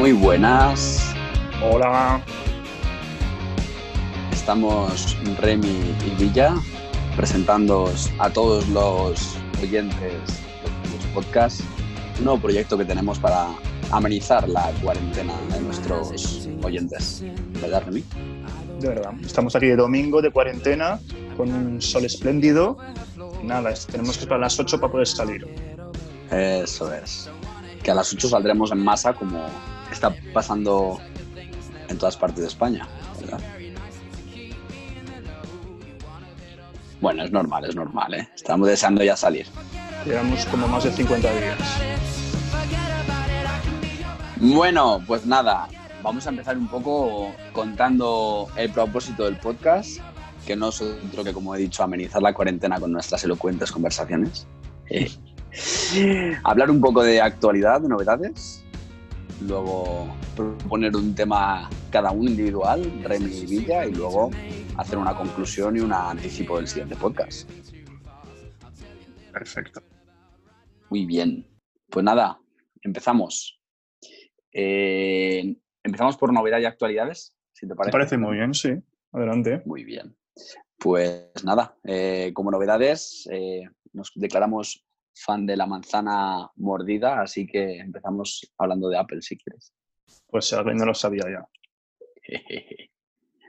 Muy 0.00 0.12
buenas. 0.12 1.14
Hola. 1.62 2.24
Estamos 4.32 5.14
Remy 5.38 5.94
y 6.06 6.10
Villa 6.18 6.54
presentando 7.16 7.92
a 8.18 8.30
todos 8.30 8.66
los 8.68 9.36
oyentes 9.62 10.00
de 10.00 10.96
los 10.96 11.04
podcasts 11.12 11.62
un 12.18 12.24
nuevo 12.24 12.40
proyecto 12.40 12.78
que 12.78 12.86
tenemos 12.86 13.18
para 13.18 13.48
amenizar 13.90 14.48
la 14.48 14.72
cuarentena 14.82 15.34
de 15.52 15.60
nuestros 15.60 16.48
oyentes. 16.62 17.22
¿Verdad, 17.60 17.82
Remy? 17.84 18.02
De 18.80 18.88
verdad. 18.88 19.12
Estamos 19.22 19.54
aquí 19.54 19.66
de 19.66 19.76
domingo 19.76 20.22
de 20.22 20.30
cuarentena 20.30 20.98
con 21.36 21.52
un 21.52 21.82
sol 21.82 22.06
espléndido. 22.06 22.78
Nada, 23.44 23.74
tenemos 23.92 24.16
que 24.16 24.22
esperar 24.22 24.40
a 24.40 24.44
las 24.44 24.58
8 24.58 24.80
para 24.80 24.92
poder 24.92 25.06
salir. 25.06 25.46
Eso 26.30 26.90
es. 26.94 27.28
Que 27.82 27.90
a 27.90 27.94
las 27.94 28.10
8 28.10 28.30
saldremos 28.30 28.72
en 28.72 28.82
masa 28.82 29.12
como 29.12 29.46
está 29.92 30.14
pasando 30.32 30.98
en 31.88 31.98
todas 31.98 32.16
partes 32.16 32.40
de 32.40 32.48
España, 32.48 32.86
¿verdad? 33.20 33.40
Bueno, 37.00 37.24
es 37.24 37.32
normal, 37.32 37.64
es 37.64 37.74
normal, 37.74 38.14
¿eh? 38.14 38.28
Estamos 38.34 38.68
deseando 38.68 39.02
ya 39.02 39.16
salir. 39.16 39.46
Llevamos 40.04 40.44
como 40.46 40.68
más 40.68 40.84
de 40.84 40.92
50 40.92 41.32
días. 41.32 41.58
Bueno, 44.36 45.02
pues 45.06 45.24
nada, 45.26 45.68
vamos 46.02 46.26
a 46.26 46.30
empezar 46.30 46.56
un 46.56 46.68
poco 46.68 47.34
contando 47.52 48.48
el 48.56 48.70
propósito 48.70 49.24
del 49.24 49.36
podcast, 49.36 49.98
que 50.46 50.56
no 50.56 50.68
es 50.68 50.80
otro 50.80 51.24
que, 51.24 51.32
como 51.32 51.54
he 51.54 51.58
dicho, 51.58 51.82
amenizar 51.82 52.22
la 52.22 52.32
cuarentena 52.34 52.78
con 52.78 52.92
nuestras 52.92 53.24
elocuentes 53.24 53.72
conversaciones. 53.72 54.46
Eh, 54.88 55.10
hablar 56.44 56.70
un 56.70 56.80
poco 56.80 57.02
de 57.02 57.20
actualidad, 57.20 57.80
de 57.80 57.88
novedades, 57.88 58.59
luego 59.42 60.08
proponer 60.36 60.94
un 60.96 61.14
tema 61.14 61.68
cada 61.90 62.10
uno 62.10 62.30
individual, 62.30 63.02
Remy 63.04 63.30
y 63.30 63.46
Villa, 63.46 63.86
y 63.86 63.92
luego 63.92 64.30
hacer 64.76 64.98
una 64.98 65.16
conclusión 65.16 65.76
y 65.76 65.80
un 65.80 65.92
anticipo 65.92 66.56
del 66.56 66.66
siguiente 66.66 66.96
podcast. 66.96 67.48
Perfecto. 69.32 69.82
Muy 70.88 71.06
bien. 71.06 71.46
Pues 71.88 72.04
nada, 72.04 72.40
empezamos. 72.82 73.60
Eh, 74.52 75.56
empezamos 75.82 76.16
por 76.16 76.32
novedad 76.32 76.58
y 76.58 76.64
actualidades, 76.64 77.34
si 77.52 77.66
te 77.66 77.74
parece. 77.74 77.88
Me 77.88 77.92
parece 77.92 78.18
muy 78.18 78.36
bien, 78.36 78.54
sí. 78.54 78.70
Adelante. 79.12 79.62
Muy 79.64 79.84
bien. 79.84 80.16
Pues 80.78 81.44
nada, 81.44 81.76
eh, 81.84 82.32
como 82.34 82.50
novedades, 82.50 83.28
eh, 83.30 83.68
nos 83.92 84.12
declaramos 84.14 84.86
fan 85.14 85.46
de 85.46 85.56
la 85.56 85.66
manzana 85.66 86.50
mordida, 86.56 87.20
así 87.20 87.46
que 87.46 87.78
empezamos 87.78 88.52
hablando 88.58 88.88
de 88.88 88.98
Apple, 88.98 89.22
si 89.22 89.36
quieres. 89.36 89.72
Pues 90.26 90.52
no 90.52 90.84
lo 90.84 90.94
sabía 90.94 91.24
ya. 91.24 91.46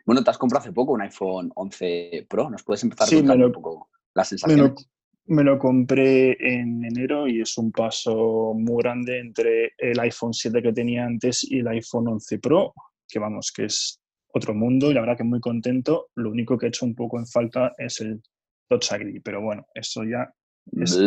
bueno, 0.06 0.24
te 0.24 0.30
has 0.32 0.38
comprado 0.38 0.64
hace 0.64 0.74
poco 0.74 0.94
un 0.94 1.02
iPhone 1.02 1.52
11 1.56 2.26
Pro. 2.30 2.50
¿Nos 2.50 2.64
puedes 2.64 2.84
empezar 2.84 3.08
sí, 3.08 3.18
contando 3.18 3.48
un 3.48 3.52
poco 3.52 3.90
las 4.14 4.30
sensaciones? 4.30 4.90
Me 5.28 5.44
lo, 5.44 5.60
compré 5.60 6.32
en 6.40 6.84
enero 6.84 7.28
y 7.28 7.42
es 7.42 7.58
un 7.58 7.72
paso 7.72 8.54
muy 8.56 8.82
grande 8.82 9.20
entre 9.20 9.72
el 9.78 10.00
iPhone 10.00 10.34
7 10.34 10.62
que 10.62 10.74
tenía 10.74 11.06
antes 11.06 11.44
y 11.44 11.60
el 11.60 11.68
iPhone 11.68 12.08
11 12.08 12.40
Pro, 12.40 12.74
que 13.08 13.20
vamos, 13.20 13.52
que 13.56 13.66
es 13.66 14.02
otro 14.34 14.54
mundo 14.54 14.90
y 14.90 14.94
la 14.94 15.02
verdad 15.02 15.18
que 15.18 15.24
muy 15.24 15.40
contento. 15.40 16.10
Lo 16.16 16.32
único 16.32 16.58
que 16.58 16.66
he 16.66 16.70
hecho 16.70 16.86
un 16.86 16.96
poco 16.96 17.20
en 17.20 17.28
falta 17.28 17.74
es 17.78 18.02
el 18.02 18.22
Touch 18.68 18.92
ID, 18.94 19.22
pero 19.24 19.42
bueno, 19.42 19.66
eso 19.74 20.04
ya 20.04 20.34
es 20.74 20.98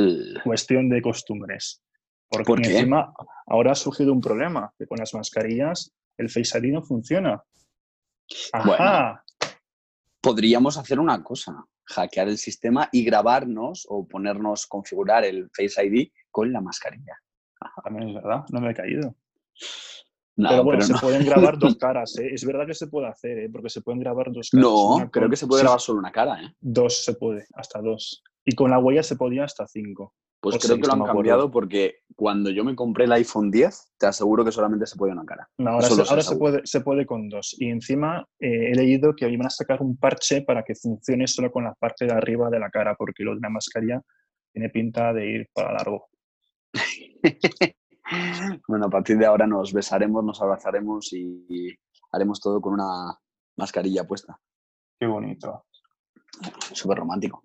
cuestión 0.43 0.89
de 0.89 1.03
costumbres. 1.03 1.83
Porque 2.29 2.53
encima 2.53 3.13
ahora 3.47 3.73
ha 3.73 3.77
surgido 3.77 4.13
un 4.13 4.21
problema, 4.21 4.73
que 4.79 4.87
con 4.87 4.99
las 4.99 5.15
mascarillas 5.15 5.93
el 6.17 6.31
Face 6.31 6.59
ID 6.59 6.73
no 6.73 6.83
funciona. 6.83 7.43
Ajá. 8.53 8.67
Bueno, 8.67 9.21
podríamos 10.21 10.79
hacer 10.79 10.99
una 10.99 11.23
cosa, 11.23 11.65
hackear 11.85 12.29
el 12.29 12.39
sistema 12.39 12.89
y 12.91 13.05
grabarnos 13.05 13.87
o 13.89 14.09
ponernos, 14.09 14.67
configurar 14.67 15.25
el 15.25 15.51
Face 15.55 15.85
ID 15.85 16.09
con 16.31 16.53
la 16.53 16.61
mascarilla. 16.61 17.17
También 17.83 18.09
es 18.09 18.15
verdad, 18.15 18.45
no 18.51 18.61
me 18.61 18.71
he 18.71 18.75
caído. 18.75 19.15
No, 20.37 20.49
pero 20.49 20.65
bueno, 20.65 20.79
pero 20.79 20.87
se 20.87 20.93
no. 20.95 21.01
pueden 21.01 21.25
grabar 21.25 21.59
dos 21.59 21.77
caras, 21.79 22.19
¿eh? 22.19 22.31
Es 22.33 22.45
verdad 22.45 22.67
que 22.67 22.75
se 22.75 22.89
puede 22.89 23.07
hacer, 23.07 23.39
¿eh? 23.39 23.49
Porque 23.51 23.71
se 23.71 23.83
pueden 23.83 24.01
grabar 24.01 24.33
dos 24.33 24.51
caras. 24.51 24.67
No, 24.67 25.09
creo 25.13 25.31
que 25.31 25.37
se 25.37 25.47
puede 25.47 25.61
sí, 25.61 25.65
grabar 25.65 25.81
solo 25.81 26.01
una 26.01 26.11
cara, 26.11 26.43
¿eh? 26.43 26.55
Dos 26.61 27.05
se 27.05 27.15
puede, 27.15 27.47
hasta 27.55 27.81
dos. 27.81 28.23
Y 28.45 28.55
con 28.55 28.71
la 28.71 28.79
huella 28.79 29.03
se 29.03 29.17
podía 29.17 29.45
hasta 29.45 29.67
cinco. 29.67 30.15
Pues 30.41 30.57
O 30.57 30.59
creo 30.59 30.77
seis, 30.77 30.83
que 30.83 30.87
lo 30.87 30.93
han 30.93 31.15
cambiado 31.15 31.51
porque 31.51 32.01
cuando 32.15 32.51
yo 32.51 32.65
me 32.65 32.77
compré 32.77 33.05
el 33.07 33.13
iPhone 33.13 33.51
10, 33.51 33.95
te 33.99 34.07
aseguro 34.07 34.45
que 34.45 34.53
solamente 34.53 34.87
se 34.87 34.97
podía 34.97 35.15
una 35.15 35.25
cara. 35.25 35.49
No, 35.57 35.71
ahora, 35.71 35.89
se, 35.89 36.03
ahora 36.03 36.23
puede, 36.39 36.61
se 36.65 36.81
puede 36.83 37.07
con 37.07 37.31
dos. 37.31 37.57
Y 37.59 37.71
encima 37.71 38.27
eh, 38.39 38.71
he 38.71 38.75
leído 38.75 39.15
que 39.17 39.29
iban 39.29 39.47
a 39.47 39.51
sacar 39.51 39.81
un 39.81 39.97
parche 39.97 40.43
para 40.43 40.63
que 40.63 40.75
funcione 40.75 41.27
solo 41.27 41.51
con 41.51 41.65
la 41.65 41.73
parte 41.75 42.05
de 42.05 42.13
arriba 42.13 42.51
de 42.51 42.59
la 42.59 42.69
cara, 42.69 42.95
porque 42.95 43.25
lo 43.25 43.35
de 43.35 43.41
la 43.41 43.49
mascarilla 43.49 44.03
tiene 44.53 44.69
pinta 44.69 45.15
de 45.15 45.27
ir 45.27 45.49
para 45.55 45.73
largo. 45.73 46.09
bueno, 48.69 48.87
a 48.87 48.91
partir 48.91 49.17
de 49.17 49.25
ahora 49.25 49.47
nos 49.47 49.73
besaremos, 49.73 50.23
nos 50.23 50.43
abrazaremos 50.43 51.11
y 51.15 51.75
haremos 52.13 52.39
todo 52.39 52.61
con 52.61 52.75
una 52.75 53.19
mascarilla 53.57 54.05
puesta. 54.05 54.39
Qué 54.99 55.07
bonito. 55.07 55.65
Súper 56.73 56.99
romántico. 56.99 57.45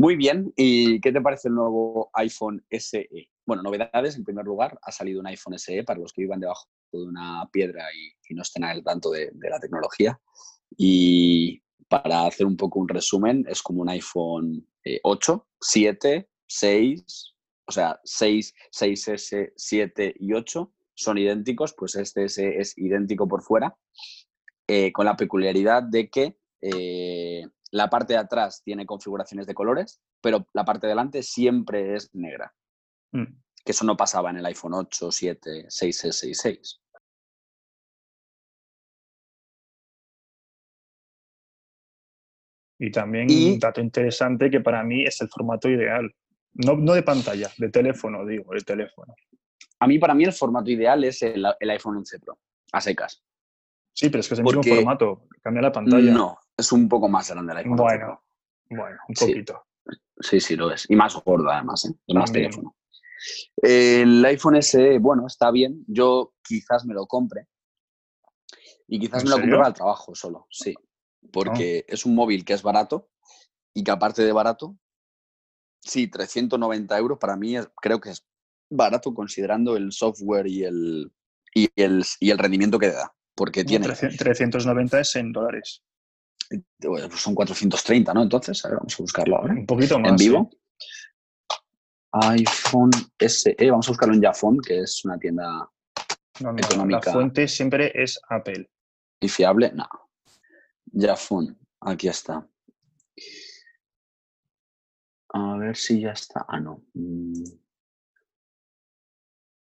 Muy 0.00 0.14
bien, 0.14 0.52
¿y 0.56 1.00
qué 1.00 1.10
te 1.10 1.20
parece 1.20 1.48
el 1.48 1.54
nuevo 1.54 2.08
iPhone 2.14 2.64
SE? 2.70 3.08
Bueno, 3.44 3.64
novedades, 3.64 4.14
en 4.16 4.22
primer 4.22 4.44
lugar, 4.44 4.78
ha 4.80 4.92
salido 4.92 5.18
un 5.18 5.26
iPhone 5.26 5.58
SE 5.58 5.82
para 5.82 5.98
los 5.98 6.12
que 6.12 6.22
vivan 6.22 6.38
debajo 6.38 6.68
de 6.92 7.02
una 7.02 7.48
piedra 7.50 7.84
y, 7.92 8.32
y 8.32 8.34
no 8.36 8.42
estén 8.42 8.62
al 8.62 8.84
tanto 8.84 9.10
de, 9.10 9.30
de 9.32 9.50
la 9.50 9.58
tecnología. 9.58 10.20
Y 10.76 11.60
para 11.88 12.26
hacer 12.26 12.46
un 12.46 12.56
poco 12.56 12.78
un 12.78 12.88
resumen, 12.88 13.44
es 13.48 13.60
como 13.60 13.82
un 13.82 13.88
iPhone 13.88 14.68
eh, 14.84 15.00
8, 15.02 15.48
7, 15.60 16.28
6, 16.46 17.34
o 17.66 17.72
sea, 17.72 18.00
6, 18.04 18.54
6S, 18.70 19.52
7 19.56 20.14
y 20.20 20.32
8 20.32 20.72
son 20.94 21.18
idénticos, 21.18 21.74
pues 21.76 21.96
este 21.96 22.24
S 22.24 22.60
es 22.60 22.78
idéntico 22.78 23.26
por 23.26 23.42
fuera, 23.42 23.76
eh, 24.68 24.92
con 24.92 25.06
la 25.06 25.16
peculiaridad 25.16 25.82
de 25.82 26.08
que 26.08 26.37
eh, 26.60 27.44
la 27.70 27.88
parte 27.90 28.14
de 28.14 28.18
atrás 28.18 28.62
tiene 28.64 28.86
configuraciones 28.86 29.46
de 29.46 29.54
colores, 29.54 30.00
pero 30.20 30.46
la 30.54 30.64
parte 30.64 30.86
de 30.86 30.92
delante 30.92 31.22
siempre 31.22 31.94
es 31.94 32.10
negra, 32.14 32.54
Mm. 33.12 33.24
que 33.64 33.72
eso 33.72 33.84
no 33.84 33.96
pasaba 33.96 34.30
en 34.30 34.38
el 34.38 34.46
iPhone 34.46 34.74
8, 34.74 35.10
7, 35.12 35.66
6S 35.68 36.28
y 36.28 36.34
6. 36.34 36.80
Y 42.78 42.90
también 42.90 43.26
Y- 43.28 43.52
un 43.54 43.58
dato 43.58 43.80
interesante 43.80 44.50
que 44.50 44.60
para 44.60 44.82
mí 44.84 45.04
es 45.04 45.20
el 45.20 45.28
formato 45.28 45.68
ideal. 45.68 46.14
No, 46.54 46.76
no 46.76 46.94
de 46.94 47.02
pantalla, 47.02 47.50
de 47.58 47.68
teléfono, 47.70 48.24
digo, 48.24 48.52
de 48.54 48.60
teléfono. 48.60 49.14
A 49.80 49.86
mí, 49.86 49.98
para 49.98 50.14
mí, 50.14 50.24
el 50.24 50.32
formato 50.32 50.70
ideal 50.70 51.04
es 51.04 51.22
el, 51.22 51.44
el 51.58 51.70
iPhone 51.70 51.96
11 51.98 52.18
Pro, 52.20 52.38
a 52.72 52.80
secas. 52.80 53.22
Sí, 53.92 54.08
pero 54.10 54.20
es 54.20 54.28
que 54.28 54.34
es 54.34 54.40
el 54.40 54.44
Porque- 54.44 54.58
mismo 54.60 54.76
formato. 54.76 55.26
Cambia 55.42 55.62
la 55.62 55.72
pantalla. 55.72 56.12
No, 56.12 56.38
es 56.58 56.72
un 56.72 56.88
poco 56.88 57.08
más 57.08 57.30
grande 57.30 57.52
el 57.52 57.58
iPhone 57.58 57.78
11 57.80 57.96
Pro. 57.98 58.06
Bueno, 58.68 58.82
bueno, 58.82 58.98
un 59.08 59.14
poquito. 59.14 59.64
Sí, 60.20 60.40
sí, 60.40 60.56
lo 60.56 60.70
es. 60.72 60.84
Y 60.90 60.96
más 60.96 61.14
gordo, 61.24 61.48
además, 61.50 61.84
¿eh? 61.86 61.94
Y 62.06 62.14
más 62.14 62.26
También. 62.26 62.50
teléfono. 62.50 62.76
El 63.56 64.24
iPhone 64.24 64.56
SE, 64.56 64.98
bueno, 64.98 65.26
está 65.26 65.50
bien. 65.50 65.84
Yo 65.86 66.34
quizás 66.42 66.84
me 66.84 66.92
lo 66.94 67.06
compre. 67.06 67.46
Y 68.88 68.98
quizás 68.98 69.22
¿En 69.22 69.28
me 69.28 69.30
lo 69.30 69.36
compre 69.40 69.56
para 69.56 69.68
el 69.68 69.74
trabajo 69.74 70.14
solo, 70.14 70.46
sí. 70.50 70.74
Porque 71.32 71.84
es 71.88 72.04
un 72.04 72.14
móvil 72.14 72.44
que 72.44 72.54
es 72.54 72.62
barato 72.62 73.08
y 73.74 73.84
que 73.84 73.90
aparte 73.90 74.22
de 74.24 74.32
barato, 74.32 74.76
sí, 75.80 76.08
390 76.08 76.98
euros 76.98 77.18
para 77.18 77.36
mí 77.36 77.56
es- 77.56 77.68
creo 77.80 78.00
que 78.00 78.10
es 78.10 78.26
barato 78.70 79.14
considerando 79.14 79.76
el 79.76 79.92
software 79.92 80.46
y 80.46 80.64
el, 80.64 81.12
y 81.54 81.68
el, 81.76 82.04
y 82.20 82.30
el 82.30 82.38
rendimiento 82.38 82.78
que 82.78 82.90
da. 82.90 83.14
Porque 83.34 83.64
tiene, 83.64 83.86
300 83.86 84.18
390 84.18 85.00
es 85.00 85.14
en 85.16 85.32
dólares. 85.32 85.82
Pues 86.80 87.20
son 87.20 87.34
430, 87.34 88.14
¿no? 88.14 88.22
Entonces, 88.22 88.64
a 88.64 88.68
ver, 88.68 88.78
vamos 88.78 88.94
a 88.98 89.02
buscarlo 89.02 89.36
ahora. 89.36 89.54
Un 89.54 89.66
poquito 89.66 89.98
más. 89.98 90.10
en 90.10 90.16
vivo. 90.16 90.50
iPhone 92.12 92.90
SE, 93.18 93.56
vamos 93.70 93.86
a 93.88 93.90
buscarlo 93.90 94.14
en 94.14 94.22
Jafon, 94.22 94.58
que 94.60 94.80
es 94.80 95.04
una 95.04 95.18
tienda 95.18 95.68
No, 96.40 96.52
no, 96.52 96.58
económica. 96.58 97.00
La 97.06 97.12
fuente 97.12 97.46
siempre 97.48 97.92
es 97.94 98.18
Apple. 98.28 98.70
y 99.20 99.28
fiable. 99.28 99.72
No. 99.74 99.86
Jafon, 100.94 101.58
aquí 101.80 102.08
está. 102.08 102.48
A 105.34 105.56
ver 105.58 105.76
si 105.76 106.00
ya 106.00 106.12
está. 106.12 106.46
Ah, 106.48 106.58
no. 106.60 106.82
Mm. 106.94 107.42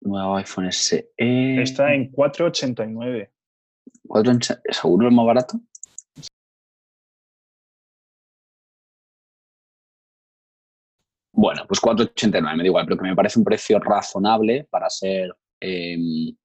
Nuevo 0.01 0.37
iPhone 0.37 0.71
SE. 0.71 1.11
Está 1.17 1.93
en 1.93 2.11
489. 2.11 3.33
¿Cuatro 4.07 4.31
en 4.31 4.39
cha- 4.39 4.61
¿Seguro 4.69 5.07
el 5.09 5.13
más 5.13 5.25
barato? 5.25 5.59
Bueno, 11.37 11.65
pues 11.67 11.79
4,89, 11.79 12.41
me 12.55 12.63
da 12.63 12.65
igual, 12.65 12.85
pero 12.87 12.97
que 12.97 13.03
me 13.03 13.15
parece 13.15 13.37
un 13.37 13.45
precio 13.45 13.77
razonable 13.77 14.67
para 14.71 14.89
ser, 14.89 15.31
em, 15.59 16.35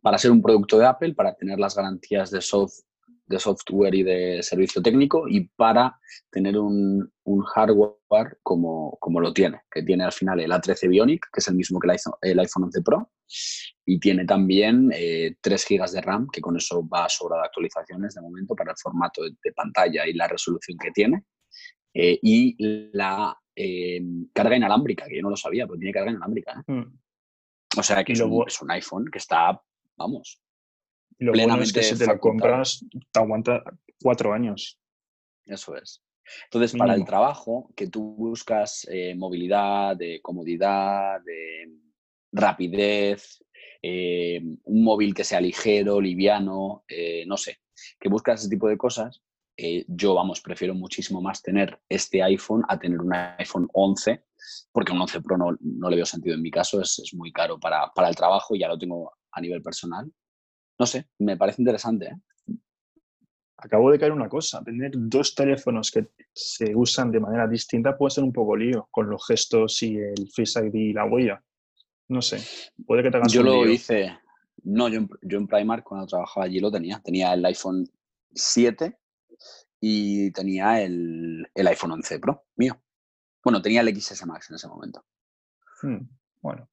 para 0.00 0.16
ser 0.16 0.30
un 0.30 0.40
producto 0.40 0.78
de 0.78 0.86
Apple, 0.86 1.12
para 1.12 1.34
tener 1.34 1.58
las 1.58 1.76
garantías 1.76 2.30
de, 2.30 2.40
soft, 2.40 2.72
de 3.26 3.38
software 3.38 3.94
y 3.94 4.02
de 4.02 4.42
servicio 4.42 4.80
técnico 4.80 5.28
y 5.28 5.46
para 5.56 5.94
tener 6.30 6.56
un, 6.58 7.12
hardware 7.54 8.38
como, 8.42 8.96
como, 8.98 9.20
lo 9.20 9.30
tiene, 9.34 9.60
que 9.70 9.82
tiene 9.82 10.04
al 10.04 10.12
final 10.12 10.40
el 10.40 10.50
A13 10.52 10.88
Bionic, 10.88 11.26
que 11.30 11.40
es 11.40 11.48
el 11.48 11.54
mismo 11.54 11.78
que 11.78 11.86
el 11.86 11.90
iPhone, 11.90 12.14
el 12.22 12.40
iPhone 12.40 12.64
11 12.64 12.82
Pro, 12.82 13.10
y 13.84 14.00
tiene 14.00 14.24
también 14.24 14.88
3 14.88 14.96
eh, 14.98 15.36
GB 15.42 15.90
de 15.90 16.00
RAM, 16.00 16.28
que 16.32 16.40
con 16.40 16.56
eso 16.56 16.88
va 16.88 17.04
a 17.04 17.08
sobra 17.10 17.36
de 17.36 17.44
actualizaciones 17.44 18.14
de 18.14 18.22
momento 18.22 18.54
para 18.54 18.70
el 18.70 18.78
formato 18.82 19.22
de, 19.22 19.52
pantalla 19.52 20.06
y 20.06 20.14
la 20.14 20.28
resolución 20.28 20.78
que 20.78 20.90
tiene. 20.92 21.24
Eh, 21.92 22.20
y 22.22 22.56
la 22.92 23.36
eh, 23.62 24.02
carga 24.32 24.56
inalámbrica, 24.56 25.06
que 25.06 25.16
yo 25.16 25.22
no 25.22 25.30
lo 25.30 25.36
sabía, 25.36 25.66
pero 25.66 25.78
tiene 25.78 25.92
carga 25.92 26.10
inalámbrica. 26.10 26.64
Mm. 26.66 26.98
O 27.78 27.82
sea 27.82 28.02
que 28.02 28.12
es 28.12 28.20
un, 28.20 28.44
es 28.46 28.60
un, 28.62 28.70
iPhone 28.70 29.08
que 29.10 29.18
está, 29.18 29.60
vamos, 29.96 30.40
lo 31.20 31.32
bueno 31.32 31.62
es 31.62 31.72
que 31.72 31.82
si 31.82 31.98
te 31.98 32.06
lo 32.06 32.18
compras, 32.18 32.84
te 33.12 33.20
aguanta 33.20 33.62
cuatro 34.02 34.32
años. 34.32 34.80
Eso 35.44 35.76
es. 35.76 36.02
Entonces, 36.44 36.78
para 36.78 36.94
el 36.94 37.04
trabajo, 37.04 37.70
que 37.76 37.88
tú 37.88 38.14
buscas 38.16 38.86
eh, 38.90 39.14
movilidad, 39.14 39.96
de 39.96 40.20
comodidad, 40.22 41.20
de 41.22 41.72
rapidez, 42.32 43.44
eh, 43.82 44.40
un 44.64 44.84
móvil 44.84 45.14
que 45.14 45.24
sea 45.24 45.40
ligero, 45.40 46.00
liviano, 46.00 46.84
eh, 46.88 47.24
no 47.26 47.36
sé, 47.36 47.58
que 47.98 48.08
buscas 48.08 48.40
ese 48.40 48.50
tipo 48.50 48.68
de 48.68 48.78
cosas, 48.78 49.22
yo, 49.88 50.14
vamos, 50.14 50.40
prefiero 50.40 50.74
muchísimo 50.74 51.20
más 51.20 51.42
tener 51.42 51.80
este 51.88 52.22
iPhone 52.22 52.62
a 52.68 52.78
tener 52.78 53.00
un 53.00 53.12
iPhone 53.12 53.68
11, 53.72 54.24
porque 54.72 54.92
un 54.92 55.00
11 55.00 55.20
Pro 55.20 55.36
no, 55.36 55.56
no 55.60 55.90
le 55.90 55.96
veo 55.96 56.06
sentido 56.06 56.34
en 56.34 56.42
mi 56.42 56.50
caso, 56.50 56.80
es, 56.80 56.98
es 56.98 57.14
muy 57.14 57.32
caro 57.32 57.58
para, 57.58 57.90
para, 57.94 58.08
el 58.08 58.16
trabajo, 58.16 58.54
ya 58.54 58.68
lo 58.68 58.78
tengo 58.78 59.12
a 59.32 59.40
nivel 59.40 59.62
personal 59.62 60.10
no 60.80 60.86
sé, 60.86 61.10
me 61.18 61.36
parece 61.36 61.60
interesante. 61.60 62.06
¿eh? 62.06 62.56
Acabo 63.58 63.90
de 63.90 63.98
caer 63.98 64.12
una 64.12 64.30
cosa, 64.30 64.64
tener 64.64 64.92
dos 64.94 65.34
teléfonos 65.34 65.90
que 65.90 66.08
se 66.32 66.74
usan 66.74 67.12
de 67.12 67.20
manera 67.20 67.46
distinta 67.46 67.98
puede 67.98 68.12
ser 68.12 68.24
un 68.24 68.32
poco 68.32 68.56
lío 68.56 68.88
con 68.90 69.10
los 69.10 69.26
gestos 69.26 69.82
y 69.82 69.98
el 69.98 70.30
Face 70.34 70.58
ID 70.66 70.74
y 70.74 70.92
la 70.94 71.04
huella. 71.04 71.44
No 72.08 72.22
sé, 72.22 72.38
puede 72.86 73.02
que 73.02 73.10
te 73.10 73.18
hagas 73.18 73.30
Yo 73.30 73.42
lo 73.42 73.68
hice, 73.68 74.18
no, 74.62 74.88
yo, 74.88 75.06
yo 75.20 75.36
en 75.36 75.46
Primark 75.46 75.84
cuando 75.84 76.06
trabajaba 76.06 76.46
allí 76.46 76.60
lo 76.60 76.72
tenía, 76.72 76.98
tenía 77.04 77.34
el 77.34 77.44
iPhone 77.44 77.86
7 78.34 78.96
y 79.80 80.30
tenía 80.32 80.82
el, 80.82 81.48
iPhone 81.54 81.92
11 81.92 82.18
Pro 82.18 82.44
mío. 82.56 82.80
Bueno, 83.42 83.62
tenía 83.62 83.80
el 83.80 84.00
XS 84.00 84.26
Max 84.26 84.50
en 84.50 84.56
ese 84.56 84.68
momento. 84.68 85.04
Hmm, 85.82 86.08
bueno, 86.42 86.68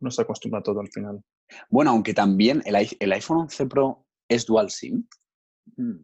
no 0.00 0.10
se 0.10 0.22
acostumbra 0.22 0.62
todo 0.62 0.80
al 0.80 0.88
final. 0.88 1.22
Bueno, 1.70 1.90
aunque 1.90 2.12
también 2.12 2.62
el, 2.66 3.12
iPhone 3.12 3.38
11 3.38 3.66
Pro 3.66 4.06
es 4.28 4.44
dual 4.44 4.70
SIM. 4.70 5.06
Mm. 5.76 6.00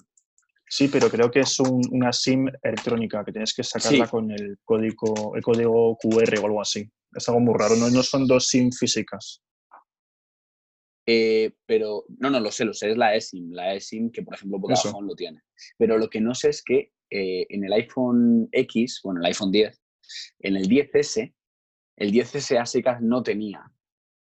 Sí, 0.66 0.88
pero 0.88 1.10
creo 1.10 1.30
que 1.30 1.40
es 1.40 1.60
una 1.60 2.12
SIM 2.12 2.48
electrónica, 2.62 3.24
que 3.24 3.32
tienes 3.32 3.54
que 3.54 3.62
sacarla 3.62 4.08
con 4.08 4.30
el 4.30 4.58
código, 4.64 5.36
el 5.36 5.42
código 5.42 5.96
QR 5.98 6.38
o 6.40 6.46
algo 6.46 6.60
así. 6.60 6.90
Es 7.12 7.28
algo 7.28 7.40
muy 7.40 7.54
raro, 7.56 7.76
no, 7.76 7.90
no 7.90 8.02
son 8.02 8.26
dos 8.26 8.48
SIM 8.48 8.72
físicas. 8.72 9.42
Eh, 11.06 11.52
pero, 11.66 12.04
no, 12.18 12.30
no, 12.30 12.40
lo 12.40 12.50
sé, 12.50 12.64
lo 12.64 12.72
sé, 12.72 12.90
es 12.90 12.96
la 12.96 13.14
eSIM, 13.14 13.52
la 13.52 13.74
eSIM 13.74 14.10
que, 14.10 14.22
por 14.22 14.34
ejemplo, 14.34 14.58
Vodafone 14.58 15.06
lo 15.06 15.14
tiene. 15.14 15.42
Pero 15.78 15.98
lo 15.98 16.08
que 16.08 16.20
no 16.20 16.34
sé 16.34 16.50
es 16.50 16.62
que 16.62 16.92
eh, 17.10 17.46
en 17.50 17.64
el 17.64 17.72
iPhone 17.72 18.48
X, 18.52 19.00
bueno, 19.04 19.20
el 19.20 19.26
iPhone 19.26 19.52
10, 19.52 19.80
en 20.40 20.56
el 20.56 20.68
10S, 20.68 21.34
el 21.96 22.12
10S 22.12 22.86
a 22.86 23.00
no 23.00 23.22
tenía 23.22 23.70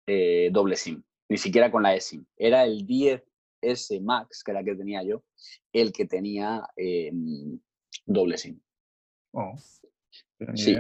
eh, 0.08 0.50
doble 0.52 0.76
SIM, 0.76 1.04
ni 1.30 1.38
siquiera 1.38 1.70
con 1.72 1.84
la 1.84 1.96
eSIM. 1.96 2.26
Era 2.38 2.64
el 2.64 2.88
10S 2.88 4.02
Max, 4.02 4.44
que 4.44 4.52
era 4.52 4.62
el 4.62 4.66
que 4.66 4.76
tenía 4.76 5.04
yo, 5.04 5.24
el 5.74 5.92
que 5.92 6.06
tenía 6.06 6.68
em, 6.76 7.60
doble 8.06 8.38
SIM. 8.38 8.60
Oh, 9.34 9.54
sí. 10.56 10.76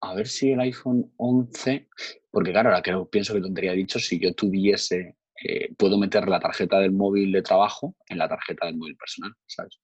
A 0.00 0.14
ver 0.14 0.28
si 0.28 0.52
el 0.52 0.60
iPhone 0.60 1.12
11, 1.16 1.88
porque 2.30 2.52
claro, 2.52 2.70
ahora 2.70 2.82
que 2.82 2.94
pienso 3.10 3.34
que 3.34 3.40
tontería 3.40 3.72
dicho, 3.72 3.98
si 3.98 4.18
yo 4.18 4.34
tuviese, 4.34 5.16
eh, 5.44 5.74
puedo 5.76 5.98
meter 5.98 6.28
la 6.28 6.40
tarjeta 6.40 6.78
del 6.78 6.92
móvil 6.92 7.32
de 7.32 7.42
trabajo 7.42 7.96
en 8.08 8.18
la 8.18 8.28
tarjeta 8.28 8.66
del 8.66 8.76
móvil 8.76 8.96
personal, 8.96 9.32
¿sabes? 9.46 9.80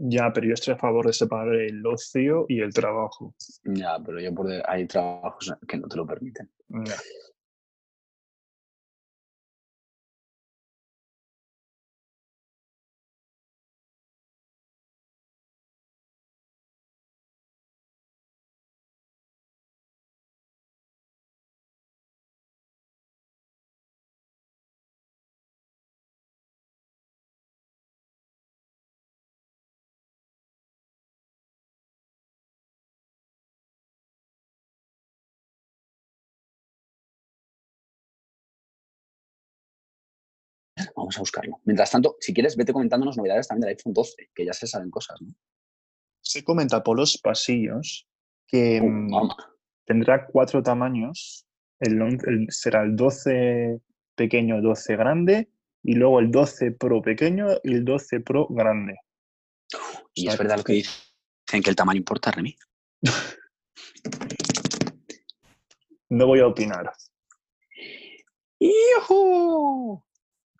Ya, 0.00 0.32
pero 0.32 0.46
yo 0.46 0.54
estoy 0.54 0.74
a 0.74 0.78
favor 0.78 1.06
de 1.06 1.12
separar 1.12 1.54
el 1.56 1.84
ocio 1.84 2.46
y 2.48 2.60
el 2.60 2.72
trabajo. 2.72 3.34
Ya, 3.64 3.98
pero 4.04 4.20
yo 4.20 4.32
por 4.32 4.48
hay 4.68 4.86
trabajos 4.86 5.52
que 5.66 5.76
no 5.76 5.88
te 5.88 5.96
lo 5.96 6.06
permiten. 6.06 6.48
Vamos 40.96 41.16
a 41.16 41.20
buscarlo. 41.20 41.60
Mientras 41.64 41.90
tanto, 41.90 42.16
si 42.20 42.32
quieres, 42.32 42.56
vete 42.56 42.72
comentándonos 42.72 43.16
novedades 43.16 43.48
también 43.48 43.68
del 43.68 43.76
iPhone 43.76 43.92
12, 43.92 44.30
que 44.34 44.44
ya 44.44 44.52
se 44.52 44.66
saben 44.66 44.90
cosas, 44.90 45.20
¿no? 45.20 45.34
Se 46.20 46.44
comenta 46.44 46.82
por 46.82 46.98
los 46.98 47.18
pasillos 47.18 48.06
que 48.46 48.80
uh, 48.82 48.88
mm, 48.88 49.30
tendrá 49.84 50.26
cuatro 50.26 50.62
tamaños. 50.62 51.46
El, 51.80 52.46
será 52.50 52.82
el 52.82 52.96
12 52.96 53.80
pequeño, 54.14 54.60
12 54.60 54.96
grande, 54.96 55.48
y 55.82 55.94
luego 55.94 56.18
el 56.18 56.30
12 56.30 56.72
Pro 56.72 57.00
pequeño 57.00 57.46
y 57.62 57.72
el 57.72 57.84
12 57.84 58.20
Pro 58.20 58.46
grande. 58.48 58.96
Y 60.12 60.28
es 60.28 60.36
verdad 60.36 60.58
lo 60.58 60.64
que 60.64 60.74
dicen, 60.74 61.62
que 61.62 61.70
el 61.70 61.76
tamaño 61.76 61.98
importa, 61.98 62.32
Remy. 62.32 62.56
no 66.10 66.26
voy 66.26 66.40
a 66.40 66.46
opinar. 66.46 66.92
¡Hijo! 68.58 70.04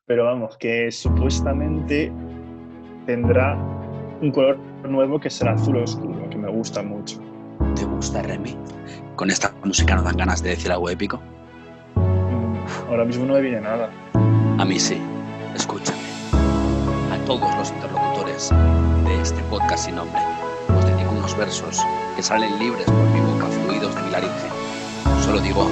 Pero 0.09 0.25
vamos, 0.25 0.57
que 0.57 0.91
supuestamente 0.91 2.11
tendrá 3.05 3.57
un 4.23 4.33
color 4.33 4.59
nuevo 4.89 5.21
que 5.21 5.29
será 5.29 5.53
azul 5.53 5.77
oscuro, 5.77 6.29
que 6.31 6.39
me 6.39 6.49
gusta 6.49 6.83
mucho. 6.83 7.21
¿Te 7.77 7.85
gusta, 7.85 8.23
Remy? 8.23 8.57
Con 9.17 9.31
esta 9.31 9.53
música 9.63 9.95
no 9.95 10.03
dan 10.03 10.17
ganas 10.17 10.43
de 10.43 10.51
decir 10.51 10.73
algo 10.73 10.89
épico. 10.89 11.21
Mm, 11.95 12.89
ahora 12.89 13.05
mismo 13.05 13.27
no 13.27 13.35
me 13.35 13.43
viene 13.43 13.61
nada. 13.61 13.91
A 14.59 14.65
mí 14.65 14.81
sí. 14.81 14.99
Escúchame. 15.55 15.99
A 17.13 17.19
todos 17.27 17.55
los 17.57 17.71
interlocutores 17.71 18.51
de 19.05 19.21
este 19.21 19.43
podcast 19.51 19.85
sin 19.85 19.97
nombre, 19.97 20.21
os 20.75 20.87
dedico 20.87 21.11
unos 21.11 21.37
versos 21.37 21.85
que 22.17 22.23
salen 22.23 22.59
libres 22.59 22.87
por 22.87 23.05
mi 23.11 23.21
boca, 23.21 23.47
fluidos 23.47 23.95
de 23.95 24.03
mi 24.03 24.11
laringe. 24.11 24.49
Solo 25.23 25.41
digo 25.41 25.69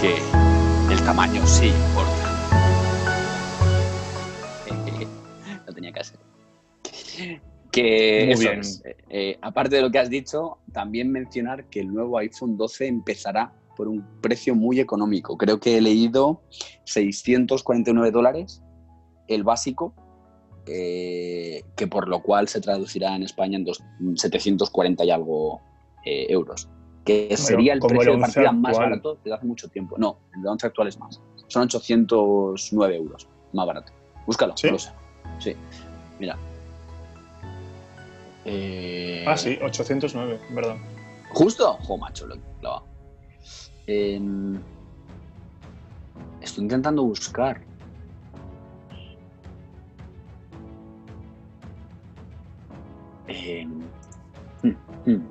que 0.00 0.14
el 0.92 1.02
tamaño 1.02 1.44
sí 1.46 1.66
importa. 1.66 2.07
Que 7.70 8.34
bien. 8.38 8.60
Eh, 8.84 8.96
eh, 9.10 9.38
aparte 9.42 9.76
de 9.76 9.82
lo 9.82 9.90
que 9.90 9.98
has 9.98 10.08
dicho, 10.08 10.58
también 10.72 11.10
mencionar 11.10 11.68
que 11.68 11.80
el 11.80 11.92
nuevo 11.92 12.18
iPhone 12.18 12.56
12 12.56 12.86
empezará 12.86 13.52
por 13.76 13.88
un 13.88 14.04
precio 14.20 14.54
muy 14.54 14.80
económico. 14.80 15.36
Creo 15.36 15.60
que 15.60 15.76
he 15.76 15.80
leído 15.80 16.42
649 16.84 18.10
dólares 18.10 18.62
el 19.28 19.44
básico, 19.44 19.94
eh, 20.66 21.62
que 21.76 21.86
por 21.86 22.08
lo 22.08 22.22
cual 22.22 22.48
se 22.48 22.60
traducirá 22.60 23.14
en 23.14 23.22
España 23.22 23.58
en 23.58 24.16
740 24.16 25.04
y 25.04 25.10
algo 25.10 25.60
euros. 26.04 26.68
Que 27.04 27.36
sería 27.36 27.74
el 27.74 27.80
precio 27.80 28.12
de 28.12 28.18
partida 28.18 28.52
más 28.52 28.78
barato 28.78 29.18
desde 29.22 29.36
hace 29.36 29.46
mucho 29.46 29.68
tiempo. 29.68 29.96
No, 29.98 30.18
el 30.34 30.42
de 30.42 30.48
11 30.48 30.66
actual 30.66 30.88
es 30.88 30.98
más. 30.98 31.20
Son 31.48 31.64
809 31.64 32.96
euros, 32.96 33.28
más 33.52 33.66
barato. 33.66 33.92
Búscalo, 34.26 34.56
¿Sí? 34.56 34.70
lo 34.70 34.78
sé. 34.78 34.90
Sí. 35.38 35.54
Mira. 36.18 36.38
Eh, 38.50 39.24
ah, 39.26 39.36
sí, 39.36 39.58
809, 39.60 40.40
verdad. 40.50 40.76
¿Justo? 41.28 41.74
Jo, 41.82 41.98
macho, 41.98 42.26
lo 42.26 42.36
he 42.36 42.40
clavado. 42.60 42.86
Em, 43.86 44.58
estoy 46.40 46.64
intentando 46.64 47.04
buscar. 47.04 47.60
Em, 53.26 53.82
hmm, 54.62 54.76
hmm. 55.04 55.26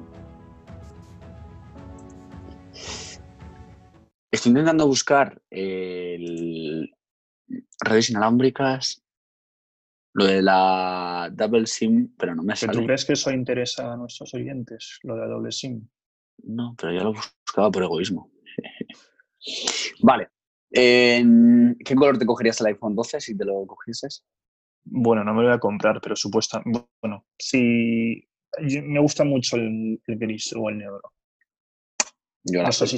Estoy 4.29 4.49
intentando 4.51 4.85
buscar 4.85 5.41
el... 5.49 6.93
redes 7.79 8.11
inalámbricas 8.11 9.03
lo 10.17 10.25
de 10.25 10.41
la 10.41 11.29
double 11.31 11.67
SIM, 11.67 12.15
pero 12.17 12.33
no 12.33 12.41
me 12.41 12.55
sale. 12.55 12.73
¿Tú 12.73 12.83
crees 12.85 13.05
que 13.05 13.13
eso 13.13 13.29
interesa 13.29 13.93
a 13.93 13.97
nuestros 13.97 14.33
oyentes, 14.33 14.99
lo 15.03 15.13
de 15.13 15.21
la 15.21 15.27
doble 15.27 15.51
SIM? 15.51 15.87
No, 16.43 16.75
pero 16.75 16.91
ya 16.91 17.03
lo 17.03 17.13
buscaba 17.13 17.69
por 17.69 17.83
egoísmo. 17.83 18.31
vale. 20.01 20.29
¿Qué 20.71 21.95
color 21.95 22.17
te 22.17 22.25
cogerías 22.25 22.59
el 22.61 22.67
iPhone 22.67 22.95
12 22.95 23.21
si 23.21 23.37
te 23.37 23.45
lo 23.45 23.67
cogieses? 23.67 24.25
Bueno, 24.85 25.23
no 25.23 25.35
me 25.35 25.41
lo 25.43 25.49
voy 25.49 25.55
a 25.55 25.59
comprar, 25.59 26.01
pero 26.01 26.15
supuestamente. 26.15 26.87
Bueno, 26.99 27.27
sí. 27.37 28.27
Me 28.59 28.99
gusta 28.99 29.23
mucho 29.23 29.55
el, 29.57 30.01
gris 30.07 30.51
o 30.57 30.67
el 30.69 30.79
negro. 30.79 31.13
Yo 32.43 32.63
no 32.63 32.71
sé 32.71 32.87
si 32.87 32.97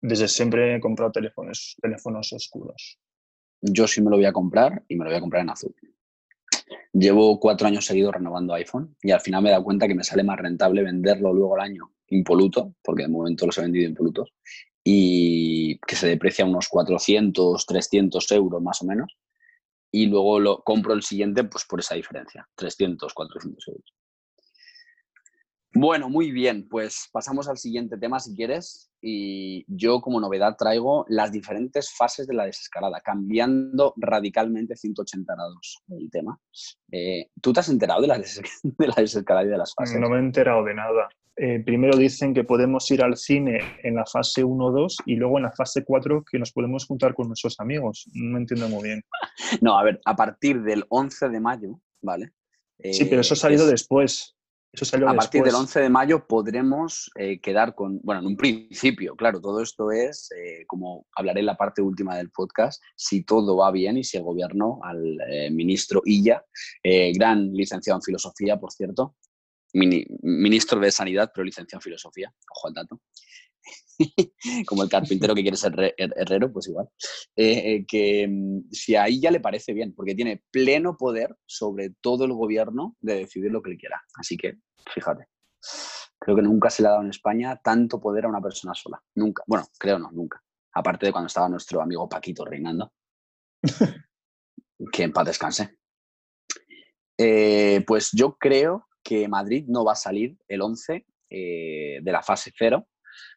Desde 0.00 0.28
siempre 0.28 0.76
he 0.76 0.80
comprado 0.80 1.10
teléfonos, 1.10 1.76
teléfonos 1.82 2.32
oscuros. 2.32 3.00
Yo 3.62 3.88
sí 3.88 4.00
me 4.00 4.10
lo 4.10 4.16
voy 4.16 4.26
a 4.26 4.32
comprar 4.32 4.84
y 4.86 4.94
me 4.94 5.04
lo 5.04 5.10
voy 5.10 5.18
a 5.18 5.20
comprar 5.20 5.42
en 5.42 5.50
azul. 5.50 5.74
Llevo 6.92 7.38
cuatro 7.38 7.66
años 7.66 7.86
seguidos 7.86 8.14
renovando 8.14 8.54
iPhone 8.54 8.96
y 9.02 9.10
al 9.10 9.20
final 9.20 9.42
me 9.42 9.48
he 9.48 9.52
dado 9.52 9.64
cuenta 9.64 9.86
que 9.86 9.94
me 9.94 10.04
sale 10.04 10.24
más 10.24 10.38
rentable 10.38 10.82
venderlo 10.82 11.32
luego 11.32 11.54
al 11.54 11.62
año 11.62 11.92
impoluto, 12.08 12.74
porque 12.82 13.04
de 13.04 13.08
momento 13.08 13.46
los 13.46 13.56
he 13.58 13.62
vendido 13.62 13.88
impolutos, 13.88 14.32
y 14.82 15.78
que 15.86 15.94
se 15.94 16.08
deprecia 16.08 16.44
unos 16.44 16.68
400, 16.68 17.64
300 17.66 18.32
euros 18.32 18.62
más 18.62 18.82
o 18.82 18.86
menos, 18.86 19.16
y 19.92 20.06
luego 20.06 20.40
lo 20.40 20.62
compro 20.62 20.92
el 20.92 21.02
siguiente 21.02 21.44
pues 21.44 21.64
por 21.64 21.80
esa 21.80 21.94
diferencia, 21.94 22.48
300, 22.56 23.12
400 23.12 23.68
euros. 23.68 23.94
Bueno, 25.72 26.08
muy 26.08 26.32
bien, 26.32 26.66
pues 26.68 27.08
pasamos 27.12 27.48
al 27.48 27.56
siguiente 27.56 27.96
tema 27.96 28.18
si 28.18 28.34
quieres. 28.34 28.90
Y 29.00 29.64
yo 29.68 30.00
como 30.00 30.20
novedad 30.20 30.56
traigo 30.58 31.06
las 31.08 31.30
diferentes 31.30 31.94
fases 31.96 32.26
de 32.26 32.34
la 32.34 32.44
desescalada, 32.44 33.00
cambiando 33.00 33.94
radicalmente 33.96 34.76
180 34.76 35.32
grados 35.32 35.82
el 35.88 36.10
tema. 36.10 36.38
Eh, 36.90 37.28
¿Tú 37.40 37.52
te 37.52 37.60
has 37.60 37.68
enterado 37.68 38.02
de 38.02 38.08
la, 38.08 38.18
de 38.62 38.86
la 38.88 38.94
desescalada 38.96 39.46
y 39.46 39.50
de 39.50 39.58
las 39.58 39.72
fases? 39.74 39.98
No 39.98 40.10
me 40.10 40.16
he 40.16 40.20
enterado 40.20 40.64
de 40.64 40.74
nada. 40.74 41.08
Eh, 41.36 41.60
primero 41.64 41.96
dicen 41.96 42.34
que 42.34 42.44
podemos 42.44 42.90
ir 42.90 43.02
al 43.02 43.16
cine 43.16 43.60
en 43.82 43.94
la 43.94 44.04
fase 44.04 44.44
1-2 44.44 44.96
y 45.06 45.14
luego 45.14 45.38
en 45.38 45.44
la 45.44 45.52
fase 45.52 45.84
4 45.84 46.24
que 46.30 46.38
nos 46.38 46.52
podemos 46.52 46.84
juntar 46.84 47.14
con 47.14 47.28
nuestros 47.28 47.58
amigos. 47.60 48.10
No 48.12 48.36
entiendo 48.36 48.68
muy 48.68 48.82
bien. 48.82 49.04
No, 49.62 49.78
a 49.78 49.84
ver, 49.84 50.00
a 50.04 50.16
partir 50.16 50.62
del 50.62 50.84
11 50.88 51.28
de 51.28 51.40
mayo, 51.40 51.80
¿vale? 52.02 52.32
sí, 52.92 53.04
pero 53.04 53.20
eso 53.20 53.34
ha 53.34 53.36
salido 53.36 53.66
después 53.66 54.36
a 55.06 55.14
partir 55.14 55.42
del 55.42 55.54
11 55.54 55.80
de 55.80 55.88
mayo 55.90 56.26
podremos 56.26 57.10
eh, 57.16 57.40
quedar 57.40 57.74
con, 57.74 58.00
bueno, 58.02 58.20
en 58.20 58.26
un 58.28 58.36
principio, 58.36 59.16
claro, 59.16 59.40
todo 59.40 59.60
esto 59.60 59.90
es, 59.90 60.30
eh, 60.32 60.64
como 60.66 61.06
hablaré 61.16 61.40
en 61.40 61.46
la 61.46 61.56
parte 61.56 61.82
última 61.82 62.16
del 62.16 62.30
podcast, 62.30 62.82
si 62.94 63.24
todo 63.24 63.56
va 63.56 63.72
bien 63.72 63.96
y 63.96 64.04
si 64.04 64.16
el 64.16 64.22
gobierno, 64.22 64.78
al 64.82 65.18
eh, 65.28 65.50
ministro 65.50 66.02
Illa, 66.04 66.44
gran 66.82 67.52
licenciado 67.52 67.98
en 67.98 68.02
filosofía, 68.02 68.58
por 68.58 68.72
cierto, 68.72 69.16
ministro 69.72 70.80
de 70.80 70.90
Sanidad, 70.90 71.32
pero 71.34 71.44
licenciado 71.44 71.78
en 71.78 71.82
filosofía, 71.82 72.32
ojo 72.50 72.68
al 72.68 72.74
dato, 72.74 73.00
como 74.66 74.82
el 74.82 74.88
carpintero 74.88 75.34
que 75.34 75.42
quiere 75.42 75.56
ser 75.56 75.94
herrero, 75.96 76.52
pues 76.52 76.68
igual, 76.68 76.88
eh, 77.36 77.74
eh, 77.74 77.84
que 77.86 78.26
mm, 78.28 78.70
si 78.70 78.96
ahí 78.96 79.20
ya 79.20 79.30
le 79.30 79.40
parece 79.40 79.72
bien, 79.72 79.94
porque 79.94 80.14
tiene 80.14 80.42
pleno 80.50 80.96
poder 80.96 81.36
sobre 81.46 81.90
todo 82.00 82.24
el 82.24 82.32
gobierno 82.32 82.96
de 83.00 83.16
decidir 83.16 83.50
lo 83.50 83.62
que 83.62 83.72
él 83.72 83.78
quiera. 83.78 84.02
Así 84.14 84.36
que, 84.36 84.58
fíjate, 84.92 85.26
creo 86.18 86.36
que 86.36 86.42
nunca 86.42 86.70
se 86.70 86.82
le 86.82 86.88
ha 86.88 86.92
dado 86.92 87.02
en 87.02 87.10
España 87.10 87.60
tanto 87.62 88.00
poder 88.00 88.24
a 88.24 88.28
una 88.28 88.40
persona 88.40 88.74
sola. 88.74 89.02
Nunca. 89.14 89.42
Bueno, 89.46 89.66
creo 89.78 89.98
no, 89.98 90.10
nunca. 90.12 90.42
Aparte 90.74 91.06
de 91.06 91.12
cuando 91.12 91.26
estaba 91.26 91.48
nuestro 91.48 91.82
amigo 91.82 92.08
Paquito 92.08 92.44
reinando. 92.44 92.92
que 94.92 95.02
en 95.02 95.12
paz 95.12 95.26
descanse. 95.26 95.76
Eh, 97.18 97.84
pues 97.86 98.10
yo 98.12 98.36
creo 98.38 98.86
que 99.02 99.28
Madrid 99.28 99.66
no 99.68 99.84
va 99.84 99.92
a 99.92 99.96
salir 99.96 100.38
el 100.48 100.62
11 100.62 101.06
de 101.32 102.02
la 102.06 102.24
fase 102.24 102.50
cero 102.56 102.88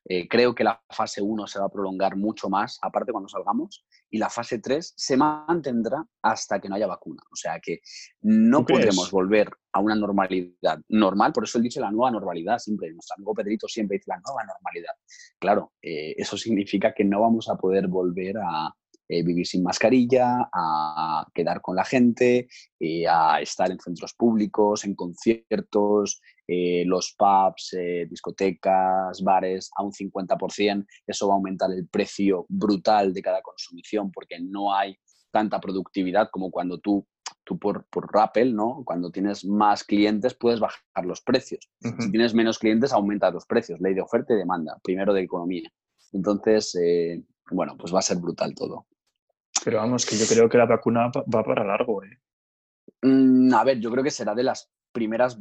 eh, 0.05 0.27
creo 0.27 0.53
que 0.53 0.63
la 0.63 0.81
fase 0.89 1.21
1 1.21 1.47
se 1.47 1.59
va 1.59 1.65
a 1.65 1.69
prolongar 1.69 2.15
mucho 2.15 2.49
más, 2.49 2.77
aparte 2.81 3.11
cuando 3.11 3.29
salgamos, 3.29 3.85
y 4.09 4.17
la 4.17 4.29
fase 4.29 4.59
3 4.59 4.93
se 4.95 5.17
mantendrá 5.17 6.03
hasta 6.21 6.59
que 6.59 6.69
no 6.69 6.75
haya 6.75 6.87
vacuna. 6.87 7.21
O 7.31 7.35
sea 7.35 7.59
que 7.59 7.79
no 8.21 8.65
podremos 8.65 9.09
volver 9.11 9.49
a 9.71 9.79
una 9.79 9.95
normalidad 9.95 10.79
normal, 10.89 11.31
por 11.33 11.45
eso 11.45 11.57
él 11.57 11.63
dice 11.63 11.79
la 11.79 11.91
nueva 11.91 12.11
normalidad 12.11 12.59
siempre. 12.59 12.91
Nuestro 12.91 13.15
amigo 13.15 13.33
Pedrito 13.33 13.67
siempre 13.67 13.97
dice 13.97 14.11
la 14.11 14.21
nueva 14.25 14.43
normalidad. 14.45 14.93
Claro, 15.39 15.73
eh, 15.81 16.13
eso 16.17 16.37
significa 16.37 16.93
que 16.93 17.03
no 17.03 17.21
vamos 17.21 17.49
a 17.49 17.55
poder 17.55 17.87
volver 17.87 18.37
a, 18.37 18.73
eh, 19.09 19.21
vivir 19.21 19.45
sin 19.45 19.63
mascarilla, 19.63 20.49
a 20.53 21.27
quedar 21.33 21.61
con 21.61 21.75
la 21.75 21.83
gente, 21.83 22.47
eh, 22.79 23.05
a 23.05 23.41
estar 23.41 23.69
en 23.69 23.77
centros 23.79 24.13
públicos, 24.13 24.85
en 24.85 24.95
conciertos, 24.95 26.21
eh, 26.47 26.83
los 26.85 27.15
pubs, 27.17 27.75
discotecas, 28.09 29.21
bares 29.21 29.69
a 29.75 29.83
un 29.83 29.91
50%. 29.91 30.85
Eso 31.07 31.27
va 31.27 31.33
a 31.33 31.37
aumentar 31.37 31.71
el 31.71 31.87
precio 31.87 32.45
brutal 32.49 33.13
de 33.13 33.21
cada 33.21 33.41
consumición 33.41 34.11
porque 34.11 34.39
no 34.39 34.73
hay 34.75 34.97
tanta 35.31 35.59
productividad 35.59 36.29
como 36.31 36.51
cuando 36.51 36.79
tú 36.79 37.07
tú 37.45 37.59
por, 37.59 37.85
por 37.89 38.13
Rappel, 38.13 38.55
¿no? 38.55 38.83
Cuando 38.85 39.11
tienes 39.11 39.45
más 39.45 39.83
clientes 39.83 40.33
puedes 40.33 40.59
bajar 40.59 41.05
los 41.05 41.21
precios. 41.21 41.69
Si 41.99 42.11
tienes 42.11 42.33
menos 42.33 42.57
clientes, 42.57 42.93
aumenta 42.93 43.31
los 43.31 43.45
precios. 43.45 43.81
Ley 43.81 43.93
de 43.93 44.01
oferta 44.01 44.33
y 44.33 44.37
demanda, 44.37 44.79
primero 44.81 45.13
de 45.13 45.23
economía. 45.23 45.69
Entonces, 46.13 46.77
bueno, 47.51 47.75
pues 47.77 47.93
va 47.93 47.99
a 47.99 48.03
ser 48.03 48.17
brutal 48.17 48.53
todo. 48.55 48.87
Pero 49.63 49.77
vamos, 49.77 50.05
que 50.05 50.17
yo 50.17 50.25
creo 50.27 50.49
que 50.49 50.57
la 50.57 50.65
vacuna 50.65 51.11
va 51.33 51.43
para 51.43 51.63
largo. 51.63 52.03
¿eh? 52.03 52.19
Mm, 53.01 53.53
a 53.53 53.63
ver, 53.63 53.79
yo 53.79 53.91
creo 53.91 54.03
que 54.03 54.11
será 54.11 54.35
de 54.35 54.43
las 54.43 54.71
primeras, 54.91 55.39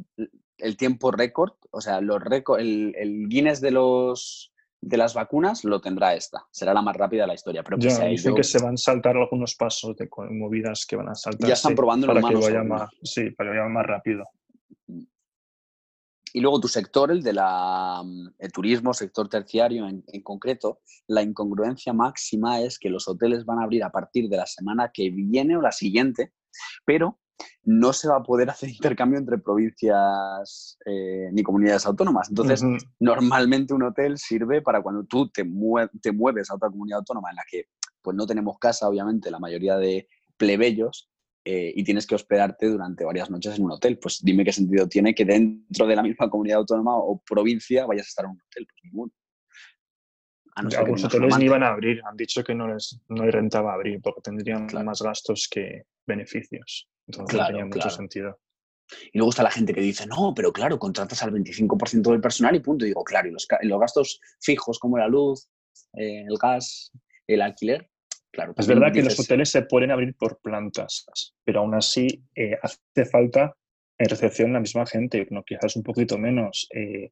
el 0.58 0.76
tiempo 0.76 1.10
récord, 1.10 1.52
o 1.70 1.80
sea, 1.80 2.00
los 2.00 2.20
el, 2.58 2.94
el, 2.96 3.28
Guinness 3.28 3.60
de 3.60 3.70
los 3.70 4.52
de 4.82 4.96
las 4.96 5.14
vacunas 5.14 5.64
lo 5.64 5.80
tendrá 5.80 6.14
esta, 6.14 6.44
será 6.50 6.74
la 6.74 6.82
más 6.82 6.96
rápida 6.96 7.22
de 7.22 7.28
la 7.28 7.34
historia. 7.34 7.62
Pero 7.62 7.78
ya, 7.78 8.04
dicen 8.06 8.34
que 8.34 8.42
se 8.42 8.60
van 8.60 8.74
a 8.74 8.76
saltar 8.76 9.16
algunos 9.16 9.54
pasos 9.54 9.96
de 9.96 10.08
movidas 10.30 10.84
que 10.84 10.96
van 10.96 11.08
a 11.08 11.14
saltar. 11.14 11.48
Ya 11.48 11.54
están 11.54 11.76
probando 11.76 12.08
para 12.08 12.20
que 12.20 12.34
vaya 12.34 12.64
más, 12.64 12.90
Sí, 13.02 13.30
para 13.30 13.52
que 13.52 13.58
vaya 13.58 13.68
más 13.68 13.86
rápido. 13.86 14.24
Y 16.34 16.40
luego 16.40 16.60
tu 16.60 16.68
sector, 16.68 17.10
el 17.10 17.22
de 17.22 17.34
la, 17.34 18.02
el 18.38 18.52
turismo, 18.52 18.94
sector 18.94 19.28
terciario 19.28 19.86
en, 19.86 20.22
concreto, 20.22 20.80
la 21.06 21.22
incongruencia 21.22 21.92
máxima 21.92 22.60
es 22.60 22.78
que 22.78 22.88
los 22.88 23.06
hoteles 23.06 23.44
van 23.44 23.58
a 23.58 23.64
abrir 23.64 23.84
a 23.84 23.92
partir 23.92 24.28
de 24.28 24.38
la 24.38 24.46
semana 24.46 24.90
que 24.92 25.10
viene 25.10 25.56
o 25.56 25.60
la 25.60 25.72
siguiente, 25.72 26.32
pero 26.86 27.20
no 27.64 27.92
se 27.92 28.08
va 28.08 28.16
a 28.16 28.22
poder 28.22 28.50
hacer 28.50 28.68
intercambio 28.70 29.18
entre 29.18 29.38
provincias 29.38 30.78
eh, 30.86 31.28
ni 31.32 31.42
comunidades 31.42 31.86
autónomas. 31.86 32.28
Entonces, 32.28 32.62
normalmente 33.00 33.74
un 33.74 33.82
hotel 33.82 34.18
sirve 34.18 34.62
para 34.62 34.82
cuando 34.82 35.04
tú 35.04 35.30
te, 35.30 35.44
te 36.00 36.12
mueves 36.12 36.50
a 36.50 36.54
otra 36.54 36.68
comunidad 36.68 36.98
autónoma 36.98 37.30
en 37.30 37.36
la 37.36 37.42
que 37.50 37.64
pues 38.00 38.16
no 38.16 38.26
tenemos 38.26 38.58
casa, 38.58 38.88
obviamente, 38.88 39.30
la 39.30 39.38
mayoría 39.38 39.76
de 39.76 40.08
plebeyos, 40.36 41.12
eh, 41.44 41.72
y 41.74 41.82
tienes 41.82 42.06
que 42.06 42.14
hospedarte 42.14 42.68
durante 42.68 43.04
varias 43.04 43.28
noches 43.28 43.58
en 43.58 43.64
un 43.64 43.72
hotel. 43.72 43.98
Pues 43.98 44.20
dime 44.22 44.44
qué 44.44 44.52
sentido 44.52 44.88
tiene 44.88 45.12
que 45.12 45.24
dentro 45.24 45.86
de 45.88 45.96
la 45.96 46.02
misma 46.02 46.30
comunidad 46.30 46.58
autónoma 46.58 46.96
o 46.96 47.20
provincia 47.20 47.84
vayas 47.84 48.06
a 48.06 48.10
estar 48.10 48.24
en 48.26 48.30
un 48.32 48.40
hotel. 48.40 48.66
Pues 48.66 48.84
ninguno. 48.84 49.12
A 50.54 51.06
hoteles 51.06 51.38
ni 51.38 51.48
van 51.48 51.64
a 51.64 51.68
abrir. 51.68 52.00
Han 52.04 52.16
dicho 52.16 52.44
que 52.44 52.54
no 52.54 52.68
les 52.68 53.00
no 53.08 53.24
rentaba 53.24 53.74
abrir 53.74 54.00
porque 54.02 54.20
tendrían 54.20 54.68
más 54.84 55.02
gastos 55.02 55.48
que 55.50 55.86
beneficios. 56.06 56.88
Entonces 57.06 57.38
no 57.38 57.46
tenía 57.46 57.66
mucho 57.66 57.90
sentido. 57.90 58.38
Y 59.12 59.18
luego 59.18 59.30
está 59.30 59.42
la 59.42 59.50
gente 59.50 59.72
que 59.72 59.80
dice, 59.80 60.06
no, 60.06 60.34
pero 60.34 60.52
claro, 60.52 60.78
contratas 60.78 61.22
al 61.22 61.32
25% 61.32 62.10
del 62.10 62.20
personal 62.20 62.54
y 62.56 62.60
punto. 62.60 62.84
Y 62.84 62.88
digo, 62.88 63.04
claro, 63.04 63.28
y 63.28 63.32
los, 63.32 63.46
los 63.62 63.80
gastos 63.80 64.20
fijos 64.40 64.78
como 64.78 64.98
la 64.98 65.08
luz, 65.08 65.48
eh, 65.94 66.24
el 66.28 66.36
gas, 66.38 66.92
el 67.26 67.42
alquiler, 67.42 67.88
es 68.56 68.66
verdad 68.66 68.92
que 68.94 69.02
los 69.02 69.20
hoteles 69.20 69.50
se 69.50 69.60
pueden 69.60 69.90
abrir 69.90 70.14
por 70.14 70.40
plantas, 70.40 71.04
pero 71.44 71.60
aún 71.60 71.74
así 71.74 72.24
eh, 72.34 72.56
hace 72.62 73.04
falta 73.04 73.54
en 73.98 74.08
recepción 74.08 74.54
la 74.54 74.60
misma 74.60 74.86
gente, 74.86 75.26
no 75.28 75.44
quizás 75.44 75.76
un 75.76 75.82
poquito 75.82 76.16
menos. 76.16 76.66
Eh, 76.74 77.10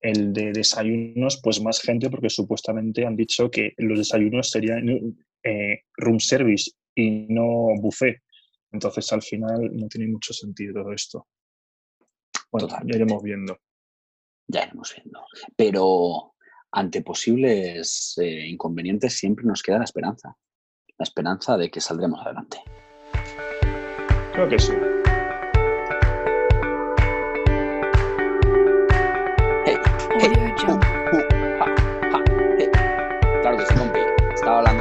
el 0.00 0.32
de 0.32 0.52
desayunos, 0.52 1.40
pues 1.42 1.60
más 1.60 1.80
gente, 1.80 2.08
porque 2.08 2.30
supuestamente 2.30 3.04
han 3.04 3.14
dicho 3.14 3.50
que 3.50 3.74
los 3.76 3.98
desayunos 3.98 4.50
serían 4.50 5.16
room 5.98 6.18
service 6.18 6.70
y 6.94 7.26
no 7.28 7.74
buffet. 7.78 8.23
Entonces 8.74 9.10
al 9.12 9.22
final 9.22 9.70
no 9.72 9.88
tiene 9.88 10.10
mucho 10.10 10.34
sentido 10.34 10.82
todo 10.82 10.92
esto. 10.92 11.28
Bueno, 12.50 12.68
ya 12.68 12.96
iremos 12.96 13.22
viendo. 13.22 13.58
Ya 14.46 14.64
iremos 14.64 14.94
viendo. 14.94 15.24
Pero 15.56 16.34
ante 16.72 17.00
posibles 17.00 18.14
inconvenientes 18.18 19.14
siempre 19.14 19.46
nos 19.46 19.62
queda 19.62 19.78
la 19.78 19.84
esperanza 19.84 20.36
la 20.98 21.02
esperanza 21.02 21.56
de 21.56 21.70
que 21.70 21.80
saldremos 21.80 22.20
adelante. 22.24 22.58
Creo 24.32 24.48
que 24.48 24.58
sí. 24.58 24.72
Hey, 29.66 29.76
hey, 30.20 30.32
uh, 30.68 30.72
uh, 30.72 31.22
ha, 31.60 31.64
ha, 32.12 32.24
hey. 32.58 32.68
Claro 33.42 33.56
que 33.58 33.66
sí, 33.66 33.74
compi. 33.74 34.00
Estaba 34.34 34.58
hablando 34.58 34.73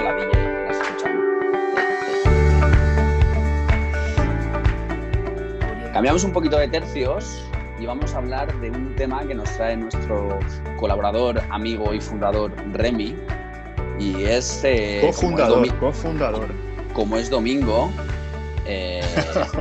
Cambiamos 5.93 6.23
un 6.23 6.31
poquito 6.33 6.57
de 6.57 6.67
tercios 6.67 7.43
y 7.79 7.85
vamos 7.85 8.15
a 8.15 8.17
hablar 8.17 8.51
de 8.61 8.71
un 8.71 8.95
tema 8.95 9.27
que 9.27 9.35
nos 9.35 9.47
trae 9.51 9.77
nuestro 9.77 10.39
colaborador, 10.79 11.39
amigo 11.51 11.93
y 11.93 12.01
fundador 12.01 12.51
Remy. 12.71 13.15
Y 13.99 14.23
es. 14.23 14.61
Eh, 14.63 15.01
cofundador, 15.05 15.71
cofundador. 15.77 16.47
Como 16.95 17.15
es 17.17 17.29
domingo, 17.29 17.91
eh, 18.65 19.03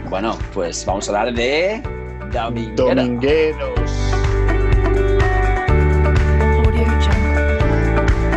bueno, 0.09 0.39
pues 0.55 0.87
vamos 0.87 1.07
a 1.11 1.19
hablar 1.19 1.35
de. 1.35 1.83
Domingueros. 2.77 3.91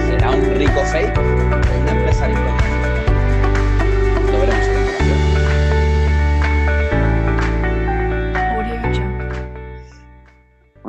¿Será 0.05 0.31
un 0.31 0.55
rico 0.55 0.81
fake 0.91 1.44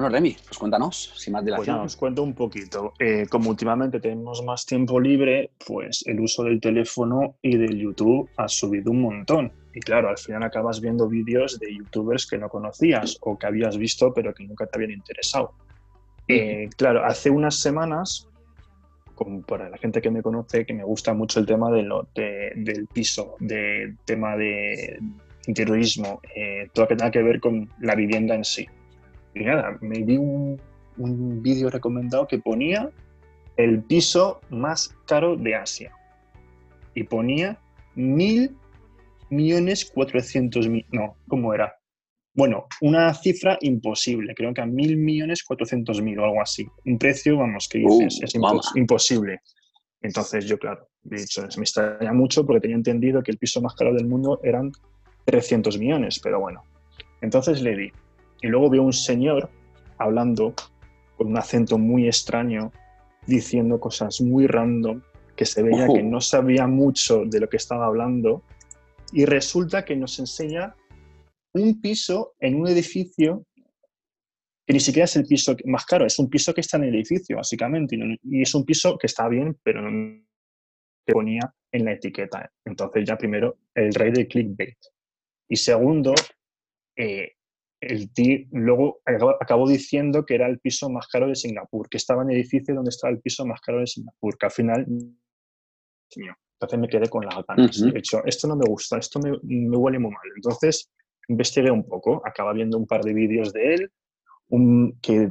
Bueno, 0.07 0.19
Remy, 0.19 0.37
pues 0.47 0.57
cuéntanos, 0.57 1.13
sin 1.17 1.33
más 1.33 1.45
dilación. 1.45 1.79
Pues 1.79 1.95
os 1.95 1.97
cuento 1.97 2.23
un 2.23 2.33
poquito. 2.33 2.93
Eh, 3.01 3.27
como 3.29 3.51
últimamente 3.51 3.99
tenemos 3.99 4.41
más 4.45 4.65
tiempo 4.65 5.01
libre, 5.01 5.51
pues 5.67 6.05
el 6.07 6.21
uso 6.21 6.45
del 6.45 6.61
teléfono 6.61 7.35
y 7.43 7.57
del 7.57 7.77
YouTube 7.77 8.31
ha 8.37 8.47
subido 8.47 8.93
un 8.93 9.01
montón. 9.01 9.51
Y 9.75 9.81
claro, 9.81 10.09
al 10.09 10.17
final 10.17 10.45
acabas 10.45 10.81
viendo 10.81 11.09
vídeos 11.09 11.59
de 11.59 11.75
youtubers 11.75 12.25
que 12.29 12.39
no 12.39 12.49
conocías 12.49 13.19
o 13.21 13.37
que 13.37 13.49
habías 13.49 13.77
visto 13.79 14.15
pero 14.15 14.33
que 14.33 14.45
nunca 14.45 14.67
te 14.67 14.79
habían 14.79 14.93
interesado. 14.93 15.55
Eh, 16.29 16.69
claro, 16.77 17.05
hace 17.05 17.29
unas 17.29 17.59
semanas, 17.59 18.29
como 19.17 19.43
para 19.43 19.69
la 19.69 19.77
gente 19.77 20.01
que 20.01 20.13
me 20.13 20.23
conoce, 20.23 20.65
que 20.65 20.73
me 20.73 20.85
gusta 20.85 21.15
mucho 21.15 21.41
el 21.41 21.47
tema 21.47 21.69
de 21.73 21.83
lo, 21.83 22.07
del 22.15 22.87
piso, 22.93 23.35
del 23.41 23.99
tema 24.05 24.37
de 24.37 25.01
interiorismo, 25.49 26.21
eh, 26.33 26.69
todo 26.73 26.85
lo 26.85 26.89
que 26.91 26.95
tenga 26.95 27.11
que 27.11 27.25
ver 27.25 27.41
con 27.41 27.69
la 27.81 27.97
vivienda 27.97 28.37
en 28.37 28.45
sí. 28.45 28.69
Y 29.37 29.45
nada, 29.45 29.77
me 29.83 30.03
vi 30.03 30.17
un, 30.17 30.59
un 30.97 31.43
vídeo 31.43 31.69
recomendado 31.69 32.27
que 32.27 32.39
ponía 32.39 32.91
el 33.59 33.83
piso 33.83 34.41
más 34.49 34.97
caro 35.07 35.37
de 35.37 35.55
Asia. 35.55 35.93
Y 36.95 37.05
ponía 37.05 37.59
mil 37.95 38.57
millones 39.29 39.85
cuatrocientos 39.85 40.69
mil, 40.69 40.87
no, 40.91 41.17
¿cómo 41.29 41.53
era? 41.53 41.75
Bueno, 42.33 42.67
una 42.81 43.13
cifra 43.13 43.59
imposible, 43.61 44.35
creo 44.35 44.55
que 44.55 44.63
a 44.63 44.67
mil 44.67 44.97
millones 44.97 45.43
cuatrocientos 45.43 46.01
mil 46.01 46.19
o 46.19 46.25
algo 46.25 46.41
así. 46.41 46.67
Un 46.87 46.99
precio, 46.99 47.37
vamos, 47.37 47.69
que 47.69 47.85
uh, 47.85 48.03
es 48.07 48.35
imposible. 48.75 49.41
Entonces 50.01 50.47
yo, 50.47 50.59
claro, 50.59 50.89
he 51.11 51.17
dicho, 51.17 51.43
me 51.43 51.63
extraña 51.63 52.13
mucho 52.15 52.47
porque 52.47 52.61
tenía 52.61 52.77
entendido 52.77 53.23
que 53.23 53.33
el 53.33 53.39
piso 53.39 53.61
más 53.61 53.75
caro 53.75 53.93
del 53.93 54.07
mundo 54.07 54.41
eran 54.43 54.73
300 55.27 55.79
millones, 55.79 56.21
pero 56.23 56.41
bueno. 56.41 56.63
Entonces 57.21 57.61
le 57.61 57.77
di. 57.77 57.93
Y 58.43 58.49
luego 58.49 58.71
veo 58.71 58.83
un 58.83 58.93
señor 58.93 59.51
hablando 59.99 60.55
con 61.17 61.29
un 61.29 61.39
acento 61.39 61.79
muy 61.79 62.07
extraño, 62.07 62.73
diciendo 63.27 63.81
cosas 63.81 64.21
muy 64.21 64.47
random, 64.47 65.03
que 65.35 65.45
se 65.45 65.63
veía 65.63 65.87
que 65.87 66.03
no 66.03 66.21
sabía 66.21 66.67
mucho 66.67 67.25
de 67.27 67.41
lo 67.41 67.49
que 67.49 67.57
estaba 67.57 67.87
hablando 67.87 68.43
y 69.13 69.25
resulta 69.25 69.85
que 69.85 69.97
nos 69.97 70.19
enseña 70.19 70.75
un 71.53 71.81
piso 71.81 72.35
en 72.41 72.61
un 72.61 72.69
edificio 72.69 73.45
que 74.67 74.73
ni 74.73 74.81
siquiera 74.81 75.05
es 75.05 75.15
el 75.15 75.25
piso 75.25 75.57
más 75.65 75.87
caro, 75.87 76.05
es 76.05 76.19
un 76.19 76.29
piso 76.29 76.53
que 76.53 76.61
está 76.61 76.77
en 76.77 76.85
el 76.85 76.95
edificio, 76.97 77.37
básicamente, 77.37 77.97
y 78.25 78.43
es 78.43 78.53
un 78.53 78.65
piso 78.65 78.99
que 78.99 79.07
está 79.07 79.29
bien, 79.29 79.57
pero 79.63 79.81
no 79.81 80.27
que 81.07 81.13
ponía 81.13 81.55
en 81.71 81.85
la 81.85 81.93
etiqueta. 81.93 82.51
Entonces 82.65 83.05
ya 83.07 83.17
primero, 83.17 83.59
el 83.75 83.95
rey 83.95 84.11
del 84.11 84.27
clickbait. 84.27 84.77
Y 85.49 85.57
segundo, 85.57 86.13
eh, 86.97 87.35
el 87.81 88.11
luego 88.53 89.01
acabó, 89.05 89.69
diciendo 89.69 90.25
que 90.25 90.35
era 90.35 90.47
el 90.47 90.59
piso 90.59 90.89
más 90.89 91.07
caro 91.09 91.29
de 91.29 91.35
Singapur, 91.35 91.89
que 91.89 91.99
estaba 91.99 92.23
en 92.23 92.31
el 92.31 92.37
edificio 92.37 92.75
donde 92.75 92.91
estaba 92.91 93.13
el 93.13 93.21
piso 93.21 93.45
más 93.45 93.61
caro 93.61 93.81
de 93.81 93.87
Singapur, 93.87 94.39
que 94.39 94.47
al 94.47 94.53
final 94.53 94.87
entonces 96.15 96.79
me 96.79 96.89
quedé 96.89 97.09
con 97.09 97.25
las 97.25 97.45
ganas. 97.47 97.81
De 97.81 97.99
hecho, 97.99 98.25
esto 98.25 98.49
no 98.49 98.57
me 98.57 98.65
gusta, 98.67 98.99
esto 98.99 99.21
me, 99.21 99.33
me, 99.43 99.77
huele 99.77 99.99
muy 99.99 100.11
mal. 100.11 100.23
Entonces 100.35 100.91
investigué 101.29 101.71
un 101.71 101.87
poco, 101.87 102.23
acaba 102.25 102.53
viendo 102.53 102.79
un 102.79 102.87
par 102.87 103.03
de 103.03 103.13
vídeos 103.13 103.53
de 103.53 103.75
él, 103.75 103.93
un, 104.49 104.99
que 105.03 105.29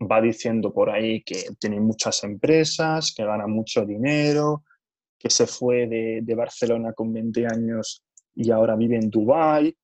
va 0.00 0.20
diciendo 0.20 0.72
por 0.72 0.90
ahí 0.90 1.22
que 1.22 1.44
tiene 1.58 1.80
muchas 1.80 2.22
empresas, 2.24 3.14
que 3.16 3.24
gana 3.24 3.46
mucho 3.46 3.86
dinero, 3.86 4.64
que 5.18 5.30
se 5.30 5.46
fue 5.46 5.86
de, 5.86 6.20
de 6.22 6.34
Barcelona 6.34 6.92
con 6.92 7.12
20 7.12 7.46
años 7.46 8.04
y 8.34 8.50
ahora 8.50 8.76
vive 8.76 8.96
en 8.96 9.10
Dubái. 9.10 9.74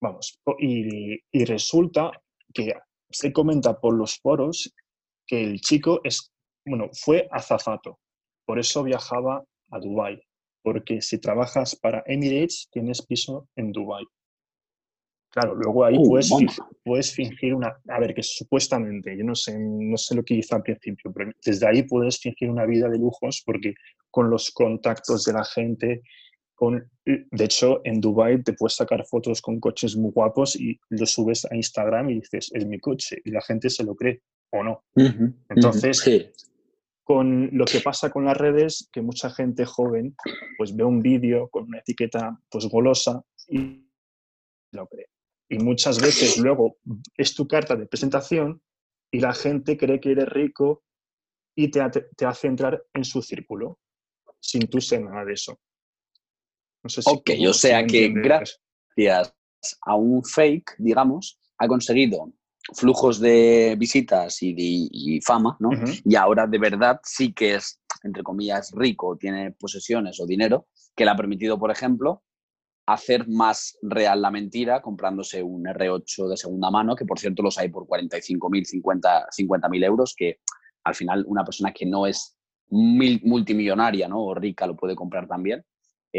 Vamos, 0.00 0.38
y, 0.58 1.18
y 1.32 1.44
resulta 1.44 2.12
que 2.54 2.74
se 3.10 3.32
comenta 3.32 3.78
por 3.80 3.94
los 3.94 4.18
foros 4.18 4.72
que 5.26 5.42
el 5.42 5.60
chico 5.60 6.00
es, 6.04 6.32
bueno, 6.64 6.88
fue 6.92 7.28
azafato. 7.30 7.98
Por 8.46 8.58
eso 8.58 8.82
viajaba 8.82 9.44
a 9.70 9.78
Dubai, 9.78 10.20
porque 10.62 11.02
si 11.02 11.18
trabajas 11.18 11.76
para 11.76 12.02
Emirates 12.06 12.68
tienes 12.70 13.04
piso 13.04 13.48
en 13.56 13.72
Dubai. 13.72 14.04
Claro, 15.30 15.54
luego 15.54 15.84
ahí 15.84 15.96
uh, 15.98 16.08
puedes, 16.08 16.30
puedes, 16.82 17.12
fingir 17.12 17.54
una, 17.54 17.76
a 17.88 18.00
ver, 18.00 18.14
que 18.14 18.22
supuestamente, 18.22 19.16
yo 19.16 19.24
no 19.24 19.34
sé, 19.34 19.58
no 19.58 19.96
sé 19.98 20.14
lo 20.14 20.24
que 20.24 20.34
hizo 20.34 20.56
al 20.56 20.62
principio, 20.62 21.12
pero 21.12 21.30
desde 21.44 21.68
ahí 21.68 21.82
puedes 21.82 22.18
fingir 22.18 22.50
una 22.50 22.64
vida 22.64 22.88
de 22.88 22.98
lujos 22.98 23.42
porque 23.44 23.74
con 24.10 24.30
los 24.30 24.50
contactos 24.50 25.24
de 25.24 25.34
la 25.34 25.44
gente, 25.44 26.02
con, 26.58 26.90
de 27.04 27.44
hecho, 27.44 27.80
en 27.84 28.00
Dubai 28.00 28.42
te 28.42 28.52
puedes 28.52 28.74
sacar 28.74 29.06
fotos 29.06 29.40
con 29.40 29.60
coches 29.60 29.96
muy 29.96 30.10
guapos 30.10 30.56
y 30.56 30.80
los 30.88 31.12
subes 31.12 31.44
a 31.44 31.54
Instagram 31.54 32.10
y 32.10 32.14
dices, 32.14 32.50
es 32.52 32.66
mi 32.66 32.80
coche, 32.80 33.22
y 33.24 33.30
la 33.30 33.40
gente 33.42 33.70
se 33.70 33.84
lo 33.84 33.94
cree 33.94 34.22
o 34.50 34.64
no. 34.64 34.82
Entonces, 35.50 36.02
con 37.04 37.50
lo 37.52 37.64
que 37.64 37.78
pasa 37.78 38.10
con 38.10 38.24
las 38.24 38.36
redes, 38.36 38.88
que 38.92 39.02
mucha 39.02 39.30
gente 39.30 39.66
joven 39.66 40.16
pues 40.56 40.74
ve 40.74 40.82
un 40.82 41.00
vídeo 41.00 41.48
con 41.48 41.68
una 41.68 41.78
etiqueta 41.78 42.36
pues 42.50 42.66
golosa 42.66 43.22
y 43.46 43.88
lo 44.72 44.88
cree. 44.88 45.06
Y 45.48 45.60
muchas 45.60 46.02
veces 46.02 46.38
luego 46.38 46.78
es 47.16 47.36
tu 47.36 47.46
carta 47.46 47.76
de 47.76 47.86
presentación 47.86 48.60
y 49.12 49.20
la 49.20 49.32
gente 49.32 49.76
cree 49.76 50.00
que 50.00 50.10
eres 50.10 50.28
rico 50.28 50.82
y 51.54 51.70
te, 51.70 51.88
te 52.16 52.26
hace 52.26 52.48
entrar 52.48 52.82
en 52.94 53.04
su 53.04 53.22
círculo 53.22 53.78
sin 54.40 54.66
tú 54.66 54.80
ser 54.80 55.02
nada 55.02 55.24
de 55.24 55.34
eso. 55.34 55.60
No 56.82 56.90
sé 56.90 57.02
si 57.02 57.10
ok, 57.10 57.30
o 57.48 57.52
sea 57.52 57.84
que 57.86 58.12
gracias 58.14 59.36
a 59.82 59.94
un 59.94 60.24
fake, 60.24 60.76
digamos, 60.78 61.38
ha 61.58 61.66
conseguido 61.66 62.32
flujos 62.74 63.18
de 63.20 63.76
visitas 63.78 64.42
y, 64.42 64.52
de, 64.52 65.20
fama, 65.24 65.56
¿no? 65.60 65.70
Y 66.04 66.14
ahora 66.16 66.46
de 66.46 66.58
verdad 66.58 67.00
sí 67.02 67.32
que 67.32 67.54
es, 67.56 67.80
entre 68.02 68.22
comillas, 68.22 68.70
rico, 68.74 69.16
tiene 69.16 69.52
posesiones 69.52 70.20
o 70.20 70.26
dinero, 70.26 70.68
que 70.94 71.04
le 71.04 71.10
ha 71.10 71.16
permitido, 71.16 71.58
por 71.58 71.70
ejemplo, 71.70 72.22
hacer 72.86 73.28
más 73.28 73.78
real 73.82 74.22
la 74.22 74.30
mentira 74.30 74.80
comprándose 74.80 75.42
un 75.42 75.64
R8 75.64 76.28
de 76.28 76.36
segunda 76.36 76.70
mano, 76.70 76.96
que 76.96 77.04
por 77.04 77.18
cierto 77.18 77.42
los 77.42 77.58
hay 77.58 77.68
por 77.68 77.86
45.000, 77.86 79.28
50.000 79.30 79.84
euros, 79.84 80.14
que 80.16 80.38
al 80.84 80.94
final 80.94 81.24
una 81.26 81.44
persona 81.44 81.72
que 81.72 81.84
no 81.84 82.06
es 82.06 82.36
multimillonaria 82.70 84.08
¿no? 84.08 84.24
o 84.24 84.34
rica 84.34 84.66
lo 84.66 84.76
puede 84.76 84.94
comprar 84.94 85.26
también, 85.26 85.64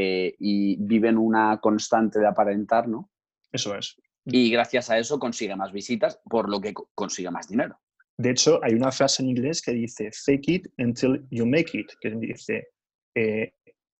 eh, 0.01 0.33
y 0.39 0.77
vive 0.77 1.09
en 1.09 1.17
una 1.17 1.59
constante 1.59 2.19
de 2.19 2.27
aparentar, 2.27 2.87
¿no? 2.87 3.09
Eso 3.51 3.75
es. 3.75 3.97
Y 4.23 4.49
gracias 4.49 4.89
a 4.89 4.97
eso 4.97 5.19
consigue 5.19 5.57
más 5.57 5.73
visitas, 5.73 6.21
por 6.23 6.49
lo 6.49 6.61
que 6.61 6.73
consigue 6.95 7.29
más 7.29 7.49
dinero. 7.49 7.77
De 8.17 8.29
hecho, 8.29 8.61
hay 8.63 8.75
una 8.75 8.93
frase 8.93 9.23
en 9.23 9.29
inglés 9.29 9.61
que 9.61 9.73
dice 9.73 10.09
fake 10.13 10.47
it 10.47 10.67
until 10.77 11.27
you 11.31 11.45
make 11.45 11.77
it, 11.77 11.91
que 11.99 12.11
dice, 12.11 12.69
eh, 13.13 13.51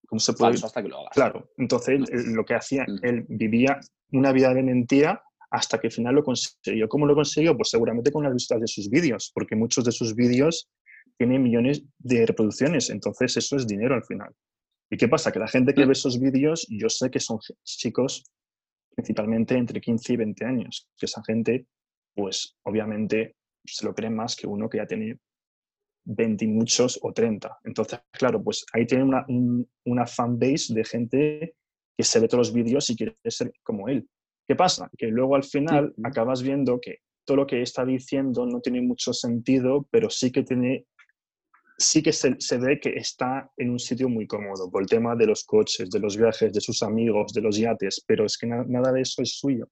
¿cómo 0.06 0.20
se 0.20 0.32
puede? 0.32 0.54
hasta 0.54 0.82
que 0.82 0.88
lo 0.88 1.00
hagas. 1.00 1.12
Claro, 1.12 1.50
entonces 1.58 2.00
lo 2.28 2.46
que 2.46 2.54
hacía, 2.54 2.86
él 3.02 3.26
vivía 3.28 3.78
una 4.12 4.32
vida 4.32 4.54
de 4.54 4.62
mentira 4.62 5.22
hasta 5.50 5.78
que 5.78 5.88
al 5.88 5.92
final 5.92 6.14
lo 6.14 6.24
consiguió. 6.24 6.88
¿Cómo 6.88 7.04
lo 7.04 7.14
consiguió? 7.14 7.54
Pues 7.54 7.68
seguramente 7.68 8.10
con 8.10 8.24
las 8.24 8.32
visitas 8.32 8.60
de 8.60 8.68
sus 8.68 8.88
vídeos, 8.88 9.30
porque 9.34 9.54
muchos 9.54 9.84
de 9.84 9.92
sus 9.92 10.14
vídeos 10.14 10.70
tienen 11.18 11.42
millones 11.42 11.82
de 11.98 12.24
reproducciones, 12.24 12.88
entonces 12.88 13.36
eso 13.36 13.56
es 13.56 13.66
dinero 13.66 13.94
al 13.94 14.04
final. 14.04 14.34
¿Y 14.90 14.96
qué 14.96 15.08
pasa? 15.08 15.30
Que 15.30 15.38
la 15.38 15.48
gente 15.48 15.72
que 15.72 15.84
mm. 15.84 15.88
ve 15.88 15.92
esos 15.92 16.18
vídeos, 16.18 16.66
yo 16.68 16.88
sé 16.88 17.10
que 17.10 17.20
son 17.20 17.38
chicos 17.64 18.24
principalmente 18.94 19.54
entre 19.54 19.80
15 19.80 20.12
y 20.12 20.16
20 20.16 20.44
años, 20.44 20.88
que 20.98 21.06
esa 21.06 21.22
gente, 21.24 21.66
pues 22.14 22.56
obviamente 22.64 23.36
se 23.64 23.86
lo 23.86 23.94
creen 23.94 24.16
más 24.16 24.36
que 24.36 24.46
uno 24.46 24.68
que 24.68 24.78
ya 24.78 24.86
tiene 24.86 25.18
20 26.04 26.44
y 26.44 26.48
muchos 26.48 26.98
o 27.02 27.12
30. 27.12 27.58
Entonces, 27.64 28.00
claro, 28.10 28.42
pues 28.42 28.64
ahí 28.72 28.86
tiene 28.86 29.04
una, 29.04 29.24
una 29.84 30.06
fanbase 30.06 30.74
de 30.74 30.84
gente 30.84 31.54
que 31.96 32.04
se 32.04 32.18
ve 32.18 32.28
todos 32.28 32.48
los 32.48 32.54
vídeos 32.54 32.90
y 32.90 32.96
quiere 32.96 33.16
ser 33.24 33.52
como 33.62 33.88
él. 33.88 34.08
¿Qué 34.48 34.56
pasa? 34.56 34.90
Que 34.98 35.06
luego 35.06 35.36
al 35.36 35.44
final 35.44 35.94
acabas 36.02 36.42
viendo 36.42 36.80
que 36.80 36.98
todo 37.24 37.36
lo 37.36 37.46
que 37.46 37.62
está 37.62 37.84
diciendo 37.84 38.46
no 38.46 38.60
tiene 38.60 38.80
mucho 38.80 39.12
sentido, 39.12 39.86
pero 39.90 40.10
sí 40.10 40.32
que 40.32 40.42
tiene 40.42 40.86
sí 41.80 42.02
que 42.02 42.12
se, 42.12 42.58
ve 42.58 42.78
que 42.78 42.90
está 42.90 43.50
en 43.56 43.70
un 43.70 43.78
sitio 43.78 44.08
muy 44.08 44.26
cómodo 44.26 44.70
por 44.70 44.82
el 44.82 44.88
tema 44.88 45.16
de 45.16 45.26
los 45.26 45.44
coches, 45.44 45.90
de 45.90 45.98
los 45.98 46.16
viajes, 46.16 46.52
de 46.52 46.60
sus 46.60 46.82
amigos, 46.82 47.32
de 47.32 47.40
los 47.40 47.56
yates, 47.56 48.04
pero 48.06 48.26
es 48.26 48.36
que 48.36 48.46
nada 48.46 48.92
de 48.92 49.00
eso 49.00 49.22
es 49.22 49.38
suyo. 49.38 49.66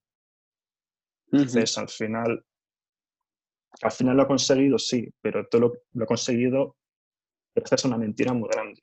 Entonces, 1.31 1.77
al 1.77 1.90
final, 1.90 2.42
al 3.83 3.92
final 3.92 4.16
lo 4.16 4.23
ha 4.23 4.27
conseguido, 4.27 4.79
sí, 4.79 5.12
pero 5.21 5.47
todo 5.49 5.75
lo, 5.92 6.03
ha 6.03 6.07
conseguido 6.07 6.77
gracias 7.55 7.85
a 7.85 7.88
una 7.88 7.99
mentira 7.99 8.33
muy 8.33 8.49
grande. 8.49 8.81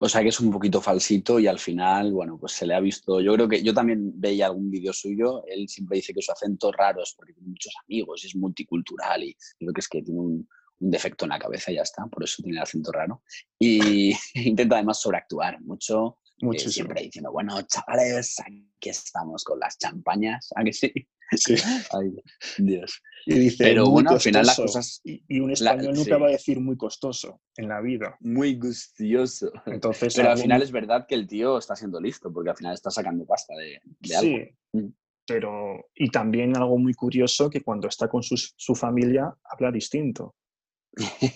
O 0.00 0.08
sea 0.08 0.22
que 0.22 0.30
es 0.30 0.40
un 0.40 0.50
poquito 0.50 0.80
falsito 0.80 1.38
y 1.38 1.46
al 1.46 1.60
final, 1.60 2.12
bueno, 2.12 2.36
pues 2.36 2.54
se 2.54 2.66
le 2.66 2.74
ha 2.74 2.80
visto. 2.80 3.20
Yo 3.20 3.34
creo 3.34 3.48
que 3.48 3.62
yo 3.62 3.72
también 3.72 4.20
veía 4.20 4.46
algún 4.46 4.68
vídeo 4.68 4.92
suyo. 4.92 5.44
Él 5.46 5.68
siempre 5.68 5.98
dice 5.98 6.12
que 6.12 6.20
su 6.20 6.32
acento 6.32 6.72
raro 6.72 7.04
es 7.04 7.14
porque 7.16 7.32
tiene 7.32 7.50
muchos 7.50 7.72
amigos 7.84 8.24
y 8.24 8.26
es 8.26 8.34
multicultural 8.34 9.22
y 9.22 9.36
creo 9.60 9.72
que 9.72 9.80
es 9.80 9.88
que 9.88 10.02
tiene 10.02 10.18
un, 10.18 10.48
un 10.82 10.90
defecto 10.90 11.24
en 11.24 11.30
la 11.30 11.38
cabeza 11.38 11.70
y 11.70 11.76
ya 11.76 11.82
está, 11.82 12.06
por 12.06 12.24
eso 12.24 12.42
tiene 12.42 12.58
el 12.58 12.62
acento 12.62 12.92
raro. 12.92 13.22
Y 13.58 14.12
intenta 14.34 14.76
además 14.76 15.00
sobreactuar 15.00 15.60
mucho, 15.62 16.18
mucho 16.40 16.68
eh, 16.68 16.72
siempre 16.72 17.02
diciendo, 17.02 17.32
bueno, 17.32 17.60
chavales, 17.62 18.38
aquí 18.40 18.66
estamos 18.82 19.44
con 19.44 19.60
las 19.60 19.78
champañas, 19.78 20.50
¿a 20.54 20.64
que 20.64 20.72
sí? 20.72 20.92
Sí. 21.34 21.54
Ay, 21.98 22.12
Dios. 22.58 23.00
Y 23.24 23.38
dice, 23.38 23.64
Pero 23.64 23.86
bueno, 23.86 24.10
al 24.10 24.20
final 24.20 24.44
las 24.44 24.56
cosas... 24.56 25.00
Y, 25.02 25.40
un 25.40 25.50
español 25.50 25.94
nunca 25.94 26.18
va 26.18 26.26
a 26.26 26.32
decir 26.32 26.60
muy 26.60 26.76
costoso 26.76 27.40
en 27.56 27.68
la 27.68 27.80
vida. 27.80 28.18
Muy 28.20 28.56
gustioso. 28.56 29.50
Entonces, 29.64 30.14
Pero 30.14 30.32
al 30.32 30.36
final 30.36 30.60
es 30.60 30.70
verdad 30.70 31.06
que 31.08 31.14
el 31.14 31.26
tío 31.26 31.56
está 31.56 31.74
siendo 31.74 31.98
listo, 32.02 32.30
porque 32.30 32.50
al 32.50 32.56
final 32.58 32.74
está 32.74 32.90
sacando 32.90 33.24
pasta 33.24 33.54
de, 33.54 33.80
de 34.00 34.14
algo. 34.14 34.36
Sí. 34.36 34.78
Mm. 34.78 34.92
Pero, 35.26 35.86
y 35.94 36.10
también 36.10 36.54
algo 36.54 36.76
muy 36.76 36.92
curioso 36.92 37.48
que 37.48 37.62
cuando 37.62 37.88
está 37.88 38.08
con 38.08 38.22
su 38.22 38.74
familia 38.74 39.34
habla 39.44 39.70
distinto. 39.70 40.34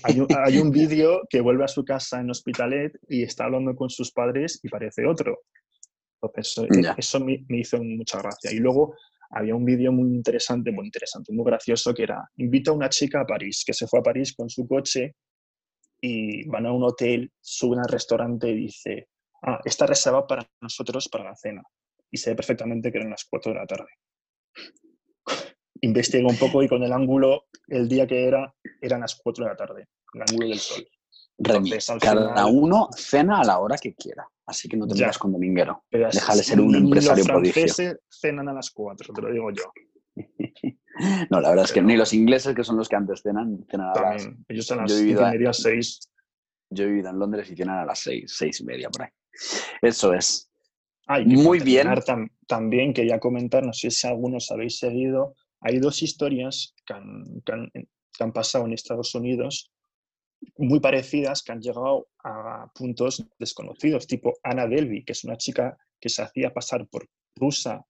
Hay 0.02 0.58
un, 0.58 0.70
vídeo 0.70 1.22
que 1.28 1.40
vuelve 1.40 1.64
a 1.64 1.68
su 1.68 1.84
casa 1.84 2.20
en 2.20 2.30
Hospitalet 2.30 2.92
y 3.08 3.22
está 3.22 3.44
hablando 3.44 3.74
con 3.74 3.90
sus 3.90 4.12
padres 4.12 4.60
y 4.62 4.68
parece 4.68 5.06
otro. 5.06 5.44
Entonces, 6.20 6.58
eh, 6.58 6.94
eso 6.96 7.20
me, 7.20 7.44
hizo 7.48 7.82
mucha 7.82 8.18
gracia. 8.18 8.52
Y 8.52 8.58
luego 8.58 8.94
había 9.30 9.54
un 9.54 9.64
vídeo 9.64 9.92
muy 9.92 10.14
interesante, 10.14 10.70
muy 10.72 10.86
interesante, 10.86 11.32
muy 11.32 11.44
gracioso, 11.44 11.94
que 11.94 12.04
era, 12.04 12.28
invita 12.36 12.70
a 12.70 12.74
una 12.74 12.88
chica 12.88 13.20
a 13.20 13.26
París, 13.26 13.64
que 13.66 13.72
se 13.72 13.86
fue 13.86 14.00
a 14.00 14.02
París 14.02 14.34
con 14.34 14.48
su 14.48 14.66
coche 14.66 15.16
y 16.00 16.46
van 16.48 16.66
a 16.66 16.72
un 16.72 16.84
hotel, 16.84 17.30
suben 17.40 17.80
al 17.80 17.88
restaurante 17.88 18.48
y 18.50 18.56
dice, 18.56 19.08
ah, 19.42 19.60
está 19.64 19.86
reservado 19.86 20.26
para 20.26 20.46
nosotros 20.60 21.08
para 21.08 21.24
la 21.24 21.36
cena. 21.36 21.62
Y 22.10 22.18
se 22.18 22.30
ve 22.30 22.36
perfectamente 22.36 22.92
que 22.92 22.98
eran 22.98 23.10
las 23.10 23.24
4 23.28 23.52
de 23.52 23.58
la 23.58 23.66
tarde 23.66 23.88
investigo 25.80 26.28
un 26.28 26.36
poco 26.36 26.62
y 26.62 26.68
con 26.68 26.82
el 26.82 26.92
ángulo, 26.92 27.46
el 27.68 27.88
día 27.88 28.06
que 28.06 28.26
era, 28.26 28.54
eran 28.80 29.00
las 29.00 29.14
4 29.16 29.44
de 29.44 29.50
la 29.50 29.56
tarde, 29.56 29.88
el 30.14 30.22
ángulo 30.22 30.48
del 30.48 30.60
sol. 30.60 31.98
cada 32.00 32.46
uno 32.46 32.88
cena 32.96 33.40
a 33.40 33.44
la 33.44 33.58
hora 33.58 33.76
que 33.76 33.94
quiera, 33.94 34.28
así 34.46 34.68
que 34.68 34.76
no 34.76 34.86
te 34.86 34.94
metas 34.94 35.18
con 35.18 35.32
dominguero. 35.32 35.84
Déjale 35.90 36.42
ser 36.42 36.60
un 36.60 36.74
empresario 36.74 37.24
los 37.24 37.28
prodigio. 37.28 37.98
cenan 38.08 38.48
a 38.48 38.52
las 38.52 38.70
4, 38.70 39.12
te 39.12 39.22
lo 39.22 39.32
digo 39.32 39.50
yo. 39.50 39.72
no, 41.30 41.40
la 41.40 41.50
verdad 41.50 41.64
es 41.64 41.72
que 41.72 41.82
ni 41.82 41.96
los 41.96 42.12
ingleses, 42.12 42.54
que 42.54 42.64
son 42.64 42.76
los 42.76 42.88
que 42.88 42.96
antes 42.96 43.22
cenan, 43.22 43.66
cenan 43.70 43.88
a 43.96 44.00
las... 44.00 44.28
Ellos 44.48 44.70
a 44.70 44.76
las 44.76 45.62
6. 45.62 46.10
Yo 46.70 46.84
he 46.84 46.88
vivido 46.88 47.10
en 47.10 47.18
Londres 47.18 47.50
y 47.50 47.56
cenan 47.56 47.78
a 47.78 47.84
las 47.84 48.00
6, 48.00 48.32
6 48.34 48.60
y 48.60 48.64
media 48.64 48.90
por 48.90 49.02
ahí. 49.02 49.10
Eso 49.82 50.12
es. 50.12 50.50
Muy 51.24 51.60
bien. 51.60 51.88
también 52.48 52.92
quería 52.92 53.20
comentar, 53.20 53.64
no 53.64 53.72
sé 53.72 53.90
si 53.90 54.06
algunos 54.06 54.50
habéis 54.50 54.78
seguido 54.78 55.34
hay 55.60 55.78
dos 55.78 56.02
historias 56.02 56.74
que 56.84 56.94
han, 56.94 58.32
pasado 58.32 58.66
en 58.66 58.72
Estados 58.72 59.14
Unidos 59.14 59.72
muy 60.58 60.80
parecidas 60.80 61.42
que 61.42 61.52
han 61.52 61.60
llegado 61.60 62.08
a 62.22 62.70
puntos 62.74 63.26
desconocidos, 63.38 64.06
tipo 64.06 64.34
Anna 64.42 64.66
Delvey, 64.66 65.04
que 65.04 65.12
es 65.12 65.24
una 65.24 65.36
chica 65.36 65.76
que 66.00 66.08
se 66.08 66.22
hacía 66.22 66.52
pasar 66.52 66.86
por 66.88 67.08
rusa, 67.34 67.84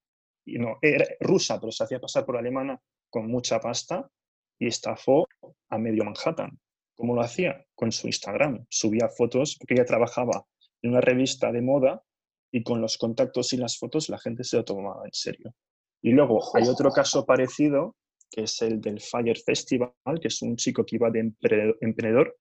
no, 0.45 0.77
era 0.81 1.05
rusa, 1.19 1.59
pero 1.59 1.71
se 1.71 1.83
hacía 1.83 1.99
pasar 1.99 2.25
por 2.25 2.37
alemana 2.37 2.81
con 3.09 3.27
mucha 3.29 3.59
pasta 3.59 4.09
y 4.57 4.67
estafó 4.67 5.27
a 5.69 5.77
medio 5.77 6.05
Manhattan. 6.05 6.57
¿Cómo 6.95 7.15
lo 7.15 7.21
hacía? 7.21 7.65
Con 7.75 7.91
su 7.91 8.07
Instagram. 8.07 8.65
Subía 8.69 9.09
fotos, 9.09 9.55
porque 9.57 9.75
ella 9.75 9.85
trabajaba 9.85 10.45
en 10.81 10.91
una 10.91 11.01
revista 11.01 11.51
de 11.51 11.61
moda 11.61 12.01
y 12.51 12.63
con 12.63 12.81
los 12.81 12.97
contactos 12.97 13.53
y 13.53 13.57
las 13.57 13.77
fotos 13.77 14.09
la 14.09 14.17
gente 14.17 14.43
se 14.43 14.57
lo 14.57 14.65
tomaba 14.65 15.05
en 15.05 15.13
serio. 15.13 15.53
Y 16.01 16.11
luego 16.11 16.41
hay 16.55 16.67
otro 16.67 16.91
caso 16.91 17.25
parecido, 17.25 17.95
que 18.29 18.43
es 18.43 18.61
el 18.61 18.79
del 18.81 19.01
Fire 19.01 19.37
Festival, 19.37 19.91
que 20.21 20.27
es 20.27 20.41
un 20.41 20.55
chico 20.55 20.85
que 20.85 20.97
iba 20.97 21.09
de 21.09 21.31
emprendedor. 21.81 22.37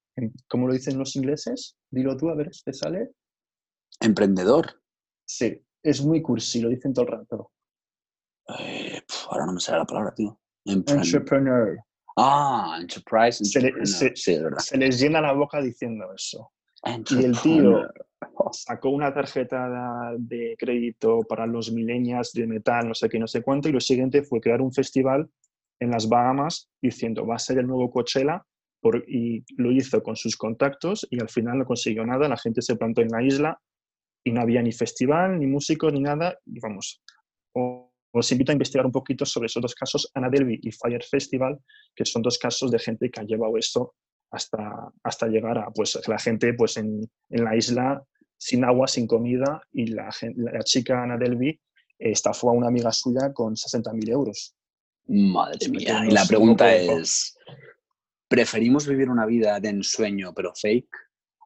¿Cómo 0.49 0.67
lo 0.67 0.73
dicen 0.73 0.99
los 0.99 1.17
ingleses? 1.17 1.77
Dilo 1.91 2.17
tú, 2.17 2.29
a 2.31 2.35
ver, 2.35 2.51
¿te 2.65 2.73
sale? 2.73 3.11
¿Emprendedor? 4.01 4.83
Sí, 5.25 5.61
es 5.83 6.03
muy 6.03 6.23
cursi, 6.23 6.61
lo 6.61 6.69
dicen 6.69 6.93
todo 6.93 7.07
el 7.07 7.13
rato. 7.13 7.53
Eh, 8.59 9.03
ahora 9.31 9.47
no 9.47 9.53
me 9.53 9.61
sale 9.61 9.79
la 9.79 9.85
palabra, 9.85 10.15
tío. 10.15 10.39
Entrepreneur. 10.65 11.77
Ah, 12.17 12.79
enterprise. 12.81 13.45
se 13.45 14.77
les 14.79 15.01
llena 15.01 15.21
la 15.21 15.33
boca 15.33 15.61
diciendo 15.61 16.07
eso. 16.15 16.51
Y 17.11 17.25
el 17.25 17.39
tío 17.43 17.89
sacó 18.53 18.91
una 18.91 19.13
tarjeta 19.13 20.15
de 20.19 20.57
crédito 20.59 21.21
para 21.29 21.47
los 21.47 21.73
milenias 21.73 22.33
de 22.33 22.47
metal, 22.47 22.89
no 22.89 22.95
sé 22.95 23.09
qué, 23.09 23.19
no 23.19 23.27
sé 23.27 23.43
cuánto, 23.43 23.69
y 23.69 23.73
lo 23.73 23.81
siguiente 23.81 24.23
fue 24.23 24.41
crear 24.41 24.61
un 24.61 24.73
festival 24.73 25.29
en 25.81 25.91
las 25.91 26.09
Bahamas 26.09 26.71
diciendo 26.81 27.27
va 27.27 27.37
a 27.37 27.41
ser 27.41 27.59
el 27.59 27.67
nuevo 27.67 27.91
Coachella 27.91 28.45
por, 28.81 29.05
y 29.09 29.45
lo 29.57 29.73
hizo 29.73 30.03
con 30.03 30.17
sus 30.17 30.37
contactos 30.37 31.07
y 31.11 31.21
al 31.21 31.29
final 31.29 31.59
no 31.59 31.65
consiguió 31.67 32.05
nada, 32.07 32.29
la 32.29 32.37
gente 32.37 32.63
se 32.63 32.77
plantó 32.77 33.03
en 33.03 33.09
la 33.09 33.23
isla 33.23 33.61
y 34.25 34.33
no 34.33 34.41
había 34.41 34.63
ni 34.63 34.73
festival, 34.73 35.39
ni 35.39 35.47
músicos, 35.47 35.93
ni 35.93 36.01
nada, 36.01 36.39
y 36.47 36.59
vamos, 36.61 37.03
os 37.53 38.33
invito 38.33 38.53
a 38.53 38.55
investigar 38.55 38.87
un 38.87 38.93
poquito 38.93 39.25
sobre 39.25 39.47
esos 39.47 39.63
dos 39.63 39.75
casos, 39.75 40.11
Anadelby 40.15 40.61
y 40.63 40.73
Fire 40.73 41.03
Festival, 41.05 41.59
que 41.95 42.05
son 42.05 42.23
dos 42.23 42.39
casos 42.39 42.71
de 42.71 42.79
gente 42.79 43.11
que 43.11 43.21
ha 43.21 43.25
llevado 43.25 43.57
esto 43.57 43.95
hasta, 44.31 44.93
hasta 45.03 45.27
llegar 45.27 45.59
a 45.59 45.71
pues, 45.71 45.99
la 46.07 46.19
gente 46.19 46.55
pues, 46.55 46.77
en, 46.77 47.09
en 47.31 47.45
la 47.45 47.57
isla 47.57 48.05
sin 48.39 48.65
agua, 48.65 48.87
sin 48.87 49.07
comida, 49.07 49.63
y 49.73 49.87
la, 49.87 50.11
la 50.37 50.63
chica 50.63 51.03
Ana 51.03 51.17
Delby 51.17 51.59
estafó 51.99 52.51
a 52.51 52.53
una 52.53 52.69
amiga 52.69 52.93
suya 52.93 53.33
con 53.33 53.55
60.000 53.55 54.11
euros. 54.11 54.55
Madre 55.07 55.69
mía, 55.69 56.05
y 56.07 56.11
la 56.11 56.25
pregunta 56.27 56.75
es, 56.75 57.39
¿preferimos 58.29 58.87
vivir 58.87 59.09
una 59.09 59.25
vida 59.25 59.59
de 59.61 59.71
ensueño 59.71 60.35
pero 60.35 60.53
fake? 60.55 60.91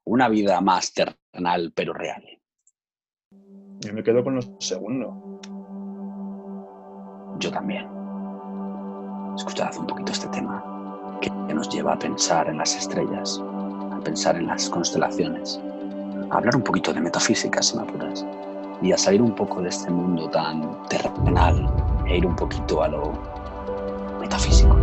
¿Una 0.05 0.29
vida 0.29 0.61
más 0.61 0.93
terrenal 0.93 1.73
pero 1.75 1.93
real? 1.93 2.25
Yo 3.81 3.93
me 3.93 4.03
quedo 4.03 4.25
con 4.25 4.37
lo 4.37 4.61
segundo. 4.61 5.41
Yo 7.39 7.51
también. 7.51 7.87
Escuchad 9.37 9.77
un 9.79 9.87
poquito 9.87 10.13
este 10.13 10.29
tema 10.29 10.70
que 11.51 11.55
nos 11.55 11.69
lleva 11.69 11.95
a 11.95 11.99
pensar 11.99 12.49
en 12.49 12.59
las 12.59 12.77
estrellas, 12.77 13.43
a 13.91 13.99
pensar 14.05 14.37
en 14.37 14.47
las 14.47 14.71
constelaciones, 14.71 15.61
a 16.31 16.37
hablar 16.37 16.55
un 16.55 16.63
poquito 16.63 16.93
de 16.93 17.01
metafísica, 17.01 17.61
si 17.61 17.77
y 18.83 18.93
a 18.93 18.97
salir 18.97 19.21
un 19.21 19.35
poco 19.35 19.61
de 19.61 19.69
este 19.69 19.91
mundo 19.91 20.31
tan 20.31 20.81
terrenal 20.87 21.69
e 22.07 22.19
ir 22.19 22.25
un 22.25 22.37
poquito 22.37 22.85
a 22.85 22.89
lo 22.89 23.13
metafísico. 24.21 24.77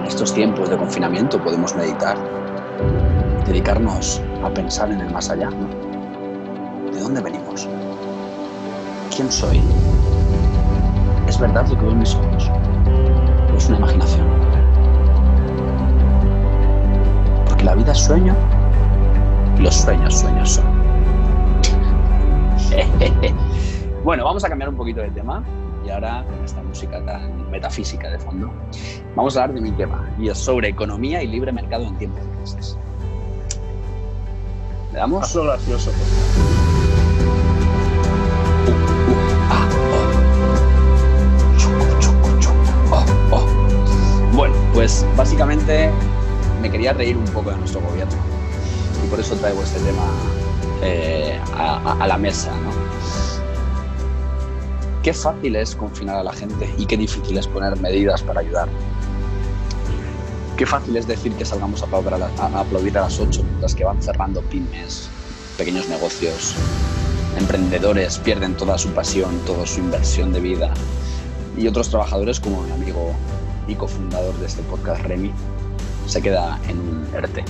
En 0.00 0.04
estos 0.04 0.34
tiempos 0.34 0.68
de 0.68 0.76
confinamiento 0.76 1.40
podemos 1.40 1.76
meditar, 1.76 2.18
dedicarnos 3.46 4.20
a 4.42 4.50
pensar 4.50 4.90
en 4.90 5.00
el 5.02 5.12
más 5.12 5.30
allá, 5.30 5.50
¿no? 5.50 6.90
¿De 6.90 7.00
dónde 7.00 7.20
venimos? 7.20 7.68
¿Quién 9.14 9.30
soy? 9.30 9.62
¿Es 11.28 11.38
verdad 11.38 11.68
lo 11.68 11.76
que 11.76 11.82
veo 11.82 11.92
en 11.92 11.98
mis? 12.00 12.16
¿O 13.56 13.58
es 13.58 13.68
una 13.68 13.78
imaginación? 13.78 14.26
la 17.64 17.74
vida 17.74 17.92
es 17.92 17.98
sueño 17.98 18.36
y 19.56 19.62
los 19.62 19.74
sueños 19.74 20.20
sueños 20.20 20.50
son. 20.50 20.66
bueno, 24.04 24.24
vamos 24.24 24.44
a 24.44 24.50
cambiar 24.50 24.68
un 24.68 24.76
poquito 24.76 25.00
de 25.00 25.10
tema 25.10 25.42
y 25.86 25.88
ahora 25.88 26.22
con 26.28 26.44
esta 26.44 26.62
música 26.62 27.02
tan 27.06 27.50
metafísica 27.50 28.10
de 28.10 28.18
fondo, 28.18 28.52
vamos 29.16 29.38
a 29.38 29.44
hablar 29.44 29.54
de 29.54 29.62
mi 29.62 29.72
tema 29.72 30.06
y 30.18 30.28
es 30.28 30.36
sobre 30.36 30.68
economía 30.68 31.22
y 31.22 31.26
libre 31.26 31.50
mercado 31.50 31.86
en 31.86 31.96
tiempos 31.96 32.20
de 32.24 32.30
crisis. 32.36 32.78
¿Le 34.92 34.98
damos? 34.98 35.24
Hazlo 35.24 35.44
gracioso. 35.44 35.90
Bueno, 44.36 44.54
pues 44.74 45.02
básicamente 45.16 45.90
me 46.60 46.70
quería 46.70 46.92
reír 46.92 47.16
un 47.16 47.24
poco 47.24 47.52
de 47.52 47.56
nuestro 47.56 47.80
gobierno 47.80 48.16
y 49.02 49.08
por 49.08 49.18
eso 49.18 49.34
traigo 49.36 49.62
este 49.62 49.80
tema 49.80 50.04
eh, 50.82 51.40
a, 51.56 52.06
la 52.06 52.18
mesa. 52.18 52.50
¿no? 52.50 52.70
Qué 55.02 55.14
fácil 55.14 55.56
es 55.56 55.74
confinar 55.74 56.16
a 56.16 56.22
la 56.22 56.34
gente 56.34 56.70
y 56.76 56.84
qué 56.84 56.98
difícil 56.98 57.38
es 57.38 57.46
poner 57.46 57.80
medidas 57.80 58.22
para 58.22 58.40
ayudar. 58.40 58.68
qué 60.58 60.66
fácil 60.66 60.94
es 60.98 61.06
decir 61.06 61.32
que 61.32 61.46
salgamos 61.46 61.80
a 61.80 61.86
aplaudir 61.86 62.12
a, 62.12 62.30
a 62.38 62.60
aplaudir 62.60 62.98
a 62.98 63.02
las 63.02 63.18
8, 63.18 63.42
mientras 63.42 63.74
que 63.74 63.84
van 63.84 64.02
cerrando 64.02 64.42
pymes, 64.42 65.08
pequeños 65.56 65.88
negocios, 65.88 66.54
emprendedores 67.38 68.18
pierden 68.18 68.54
toda 68.54 68.76
su 68.76 68.90
pasión, 68.90 69.38
toda 69.46 69.64
su 69.64 69.80
inversión 69.80 70.34
de 70.34 70.40
vida 70.40 70.74
y 71.56 71.66
otros 71.68 71.88
trabajadores 71.88 72.38
como 72.38 72.60
mi 72.60 72.72
amigo 72.72 73.14
y 73.66 73.74
cofundador 73.74 74.34
de 74.36 74.46
este 74.46 74.62
podcast, 74.62 75.02
Remy, 75.02 75.32
se 76.06 76.22
queda 76.22 76.60
en 76.68 76.78
un 76.78 77.08
ERTE. 77.14 77.44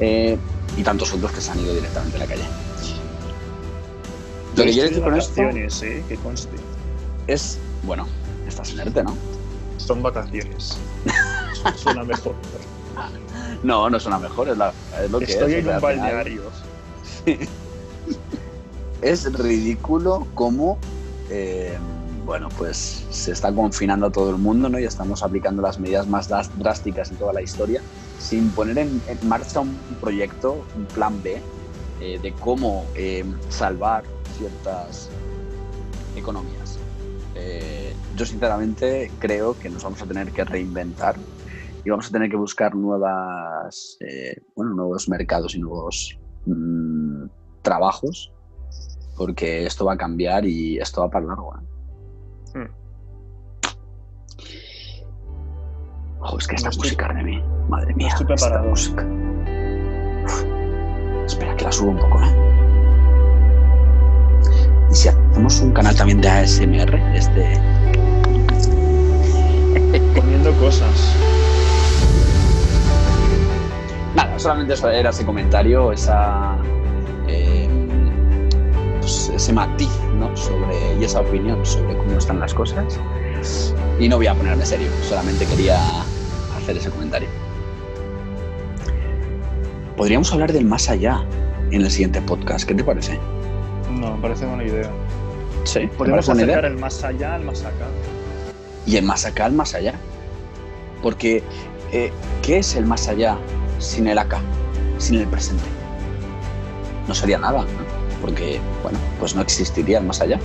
Eh, 0.00 0.38
y 0.76 0.82
tantos 0.82 1.12
otros 1.12 1.32
que 1.32 1.40
se 1.40 1.50
han 1.50 1.60
ido 1.60 1.74
directamente 1.74 2.16
a 2.16 2.20
la 2.20 2.26
calle. 2.26 2.44
Lo 4.56 4.64
que 4.64 4.70
quiero 4.70 4.88
decir 4.88 5.02
con 5.02 5.16
esto 5.16 5.42
¿eh? 5.42 6.04
que 6.08 6.16
conste. 6.16 6.56
es, 7.26 7.58
bueno, 7.84 8.06
estás 8.46 8.70
en 8.70 8.80
ERTE, 8.80 9.02
¿no? 9.04 9.16
Son 9.78 10.02
vacaciones. 10.02 10.78
suena 11.76 12.04
mejor. 12.04 12.34
No, 13.62 13.90
no 13.90 14.00
suena 14.00 14.18
mejor, 14.18 14.48
es, 14.48 14.56
lo 15.10 15.18
que 15.18 15.24
Estoy 15.24 15.54
es. 15.54 15.66
en 15.66 15.74
un 15.74 15.80
balneario. 15.80 16.42
es 19.02 19.32
ridículo 19.32 20.26
cómo, 20.34 20.78
eh, 21.28 21.76
bueno, 22.24 22.48
pues 22.56 23.06
se 23.10 23.32
está 23.32 23.52
confinando 23.52 24.06
a 24.06 24.12
todo 24.12 24.30
el 24.30 24.36
mundo, 24.36 24.68
¿no? 24.68 24.78
Y 24.78 24.84
estamos 24.84 25.22
aplicando 25.22 25.62
las 25.62 25.78
medidas 25.78 26.06
más 26.06 26.28
drásticas 26.58 27.10
en 27.10 27.16
toda 27.16 27.32
la 27.32 27.42
historia, 27.42 27.82
sin 28.18 28.50
poner 28.50 28.78
en, 28.78 29.00
marcha 29.22 29.60
un 29.60 29.76
proyecto, 30.00 30.64
un 30.76 30.86
plan 30.86 31.22
B, 31.22 31.40
eh, 32.00 32.18
de 32.20 32.32
cómo 32.34 32.84
eh, 32.94 33.24
salvar 33.48 34.04
ciertas 34.38 35.10
economías. 36.16 36.78
yo 38.16 38.26
sinceramente 38.26 39.10
creo 39.18 39.58
que 39.58 39.70
nos 39.70 39.82
vamos 39.82 40.02
a 40.02 40.06
tener 40.06 40.30
que 40.32 40.44
reinventar 40.44 41.16
y 41.84 41.88
vamos 41.88 42.08
a 42.08 42.10
tener 42.10 42.28
que 42.28 42.36
buscar 42.36 42.74
nuevas, 42.74 43.96
bueno, 44.54 44.74
nuevos 44.74 45.08
mercados 45.08 45.54
y 45.54 45.60
nuevos 45.60 46.18
mm, 46.44 47.24
trabajos 47.62 48.32
porque 49.20 49.66
esto 49.66 49.84
va 49.84 49.92
a 49.92 49.96
cambiar 49.98 50.46
y 50.46 50.78
esto 50.78 51.02
va 51.02 51.10
para 51.10 51.26
largo. 51.26 51.54
¿eh? 51.54 51.69
Oh, 56.22 56.36
es 56.38 56.46
que 56.46 56.56
esta 56.56 56.70
música 56.70 57.12
de 57.14 57.22
mí, 57.22 57.42
madre 57.68 57.94
mía, 57.94 58.08
estoy 58.08 58.34
esta 58.34 58.62
música. 58.62 59.06
espera 61.26 61.56
que 61.56 61.64
la 61.64 61.72
subo 61.72 61.90
un 61.90 61.98
poco, 61.98 62.20
¿eh? 62.22 62.34
Y 64.90 64.94
si 64.94 65.08
hacemos 65.08 65.60
un 65.60 65.72
canal 65.72 65.94
también 65.94 66.20
de 66.20 66.28
ASMR, 66.28 66.94
este. 67.14 67.60
Poniendo 70.14 70.52
cosas. 70.58 71.16
Nada, 74.14 74.38
solamente 74.38 74.74
eso 74.74 74.90
era 74.90 75.10
ese 75.10 75.24
comentario, 75.24 75.92
esa 75.92 76.56
ese 79.34 79.52
matiz 79.52 79.90
¿no? 80.20 80.36
sobre, 80.36 80.96
y 81.00 81.04
esa 81.04 81.20
opinión 81.20 81.64
sobre 81.64 81.96
cómo 81.96 82.18
están 82.18 82.38
las 82.38 82.54
cosas. 82.54 83.00
Y 83.98 84.08
no 84.08 84.16
voy 84.16 84.26
a 84.26 84.34
ponerme 84.34 84.64
serio, 84.64 84.90
solamente 85.08 85.46
quería 85.46 85.78
hacer 86.56 86.76
ese 86.76 86.90
comentario. 86.90 87.28
Podríamos 89.96 90.32
hablar 90.32 90.52
del 90.52 90.64
más 90.64 90.88
allá 90.88 91.24
en 91.70 91.82
el 91.82 91.90
siguiente 91.90 92.22
podcast. 92.22 92.66
¿Qué 92.66 92.74
te 92.74 92.84
parece? 92.84 93.18
No, 93.90 94.14
me 94.16 94.22
parece 94.22 94.46
buena 94.46 94.64
idea. 94.64 94.90
Sí, 95.64 95.88
podemos 95.98 96.28
acercar 96.28 96.64
el 96.64 96.78
más 96.78 97.02
allá 97.04 97.34
al 97.34 97.44
más 97.44 97.64
acá. 97.64 97.86
Y 98.86 98.96
el 98.96 99.04
más 99.04 99.26
acá 99.26 99.46
al 99.46 99.52
más 99.52 99.74
allá. 99.74 99.94
Porque, 101.02 101.42
eh, 101.92 102.12
¿qué 102.42 102.58
es 102.58 102.76
el 102.76 102.86
más 102.86 103.08
allá 103.08 103.36
sin 103.78 104.06
el 104.08 104.18
acá, 104.18 104.40
sin 104.98 105.18
el 105.18 105.26
presente? 105.26 105.64
No 107.06 107.14
sería 107.14 107.38
nada. 107.38 107.64
Porque, 108.20 108.60
bueno, 108.82 108.98
pues 109.18 109.34
no 109.34 109.42
existiría 109.42 109.98
el 109.98 110.04
más 110.04 110.20
allá. 110.20 110.38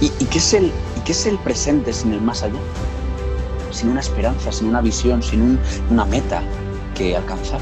¿Y, 0.00 0.08
qué 0.26 0.38
es 0.38 0.54
el, 0.54 0.72
qué 1.04 1.12
es 1.12 1.26
el 1.26 1.38
presente 1.38 1.92
sin 1.92 2.12
el 2.12 2.20
más 2.20 2.42
allá? 2.42 2.58
Sin 3.70 3.90
una 3.90 4.00
esperanza, 4.00 4.50
sin 4.50 4.68
una 4.68 4.80
visión, 4.80 5.22
sin 5.22 5.58
una 5.90 6.04
meta 6.04 6.42
que 6.94 7.16
alcanzar. 7.16 7.60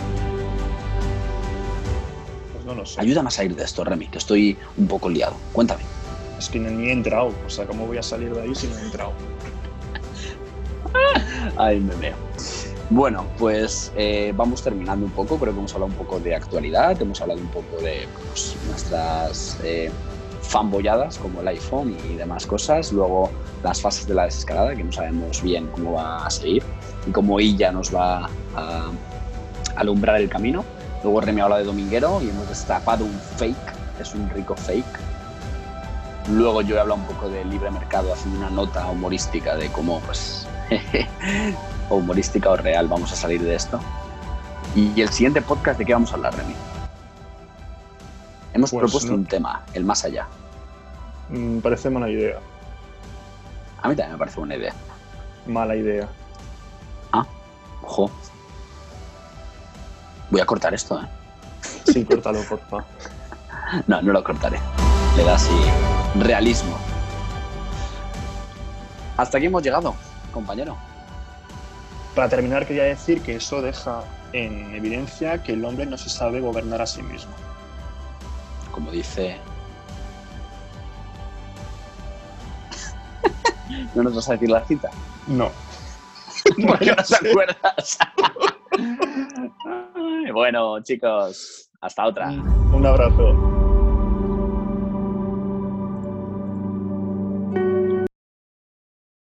Pues 2.52 2.64
no 2.64 2.74
lo 2.74 2.86
sé. 2.86 3.00
Ayúdame 3.00 3.28
a 3.28 3.30
salir 3.30 3.56
de 3.56 3.64
esto, 3.64 3.84
Remy, 3.84 4.06
que 4.06 4.18
estoy 4.18 4.56
un 4.76 4.86
poco 4.86 5.08
liado. 5.08 5.34
Cuéntame. 5.52 5.82
Es 6.38 6.48
que 6.48 6.60
ni 6.60 6.88
he 6.88 6.92
entrado. 6.92 7.32
O 7.46 7.50
sea, 7.50 7.66
¿cómo 7.66 7.86
voy 7.86 7.98
a 7.98 8.02
salir 8.02 8.32
de 8.32 8.42
ahí 8.42 8.54
si 8.54 8.68
no 8.68 8.78
he 8.78 8.82
entrado? 8.82 9.12
Ay, 11.56 11.80
me 11.80 11.94
veo. 11.96 12.16
Bueno, 12.90 13.26
pues 13.38 13.92
eh, 13.96 14.32
vamos 14.34 14.62
terminando 14.62 15.04
un 15.04 15.12
poco. 15.12 15.36
Creo 15.36 15.52
que 15.52 15.58
hemos 15.58 15.74
hablado 15.74 15.92
un 15.92 15.98
poco 15.98 16.20
de 16.20 16.34
actualidad, 16.34 17.00
hemos 17.00 17.20
hablado 17.20 17.40
un 17.40 17.48
poco 17.48 17.76
de 17.82 18.08
pues, 18.30 18.56
nuestras 18.66 19.58
eh, 19.62 19.90
fanboyadas 20.40 21.18
como 21.18 21.42
el 21.42 21.48
iPhone 21.48 21.94
y 22.10 22.14
demás 22.14 22.46
cosas. 22.46 22.90
Luego 22.92 23.30
las 23.62 23.82
fases 23.82 24.06
de 24.06 24.14
la 24.14 24.24
desescalada, 24.24 24.74
que 24.74 24.82
no 24.82 24.90
sabemos 24.90 25.42
bien 25.42 25.68
cómo 25.68 25.92
va 25.92 26.26
a 26.26 26.30
seguir 26.30 26.62
y 27.06 27.10
cómo 27.10 27.38
ella 27.38 27.70
nos 27.72 27.94
va 27.94 28.30
a 28.56 28.90
alumbrar 29.76 30.16
el 30.20 30.30
camino. 30.30 30.64
Luego 31.02 31.20
Remy 31.20 31.42
habla 31.42 31.58
de 31.58 31.64
Dominguero 31.64 32.22
y 32.22 32.30
hemos 32.30 32.48
destapado 32.48 33.04
un 33.04 33.20
fake, 33.36 33.56
es 34.00 34.14
un 34.14 34.30
rico 34.30 34.56
fake. 34.56 34.98
Luego 36.30 36.62
yo 36.62 36.76
he 36.76 36.80
hablado 36.80 37.00
un 37.00 37.06
poco 37.06 37.28
de 37.28 37.44
libre 37.44 37.70
mercado 37.70 38.12
haciendo 38.14 38.38
una 38.38 38.50
nota 38.50 38.86
humorística 38.90 39.56
de 39.56 39.68
cómo 39.68 40.00
pues 40.00 40.46
o 41.88 41.96
humorística 41.96 42.50
o 42.50 42.56
real 42.56 42.88
vamos 42.88 43.12
a 43.12 43.16
salir 43.16 43.42
de 43.42 43.54
esto. 43.54 43.80
Y 44.74 45.00
el 45.00 45.08
siguiente 45.08 45.42
podcast, 45.42 45.78
¿de 45.78 45.84
qué 45.84 45.92
vamos 45.92 46.12
a 46.12 46.16
hablar, 46.16 46.36
Remy? 46.36 46.54
Hemos 48.52 48.70
pues 48.70 48.80
propuesto 48.80 49.14
un 49.14 49.24
tema, 49.24 49.64
el 49.74 49.84
más 49.84 50.04
allá. 50.04 50.26
Me 51.30 51.38
mm, 51.38 51.60
parece 51.60 51.90
mala 51.90 52.08
idea. 52.08 52.38
A 53.82 53.88
mí 53.88 53.94
también 53.94 54.12
me 54.12 54.18
parece 54.18 54.38
buena 54.38 54.56
idea. 54.56 54.74
Mala 55.46 55.76
idea. 55.76 56.08
Ah, 57.12 57.26
ojo. 57.82 58.10
Voy 60.30 60.40
a 60.40 60.46
cortar 60.46 60.74
esto, 60.74 61.00
¿eh? 61.00 61.06
Sí, 61.84 62.04
córtalo, 62.08 62.40
porfa. 62.42 62.84
no, 63.86 64.02
no 64.02 64.12
lo 64.12 64.24
cortaré. 64.24 64.58
Le 65.16 65.24
da 65.24 65.34
así 65.34 65.54
realismo. 66.18 66.76
Hasta 69.16 69.38
aquí 69.38 69.46
hemos 69.46 69.62
llegado, 69.62 69.94
compañero. 70.32 70.76
Para 72.18 72.30
terminar, 72.30 72.66
quería 72.66 72.82
decir 72.82 73.22
que 73.22 73.36
eso 73.36 73.62
deja 73.62 74.02
en 74.32 74.74
evidencia 74.74 75.40
que 75.40 75.52
el 75.52 75.64
hombre 75.64 75.86
no 75.86 75.96
se 75.96 76.08
sabe 76.10 76.40
gobernar 76.40 76.82
a 76.82 76.86
sí 76.86 77.00
mismo. 77.00 77.30
Como 78.72 78.90
dice... 78.90 79.36
¿No 83.94 84.02
nos 84.02 84.16
vas 84.16 84.28
a 84.30 84.32
decir 84.32 84.50
la 84.50 84.64
cita? 84.66 84.90
No. 85.28 85.52
¿Por 86.66 86.78
qué 86.80 86.86
no 86.86 87.04
te 87.04 87.14
acuerdas? 87.30 87.98
bueno, 90.32 90.82
chicos, 90.82 91.70
hasta 91.80 92.04
otra. 92.04 92.30
Un 92.30 92.84
abrazo. 92.84 93.57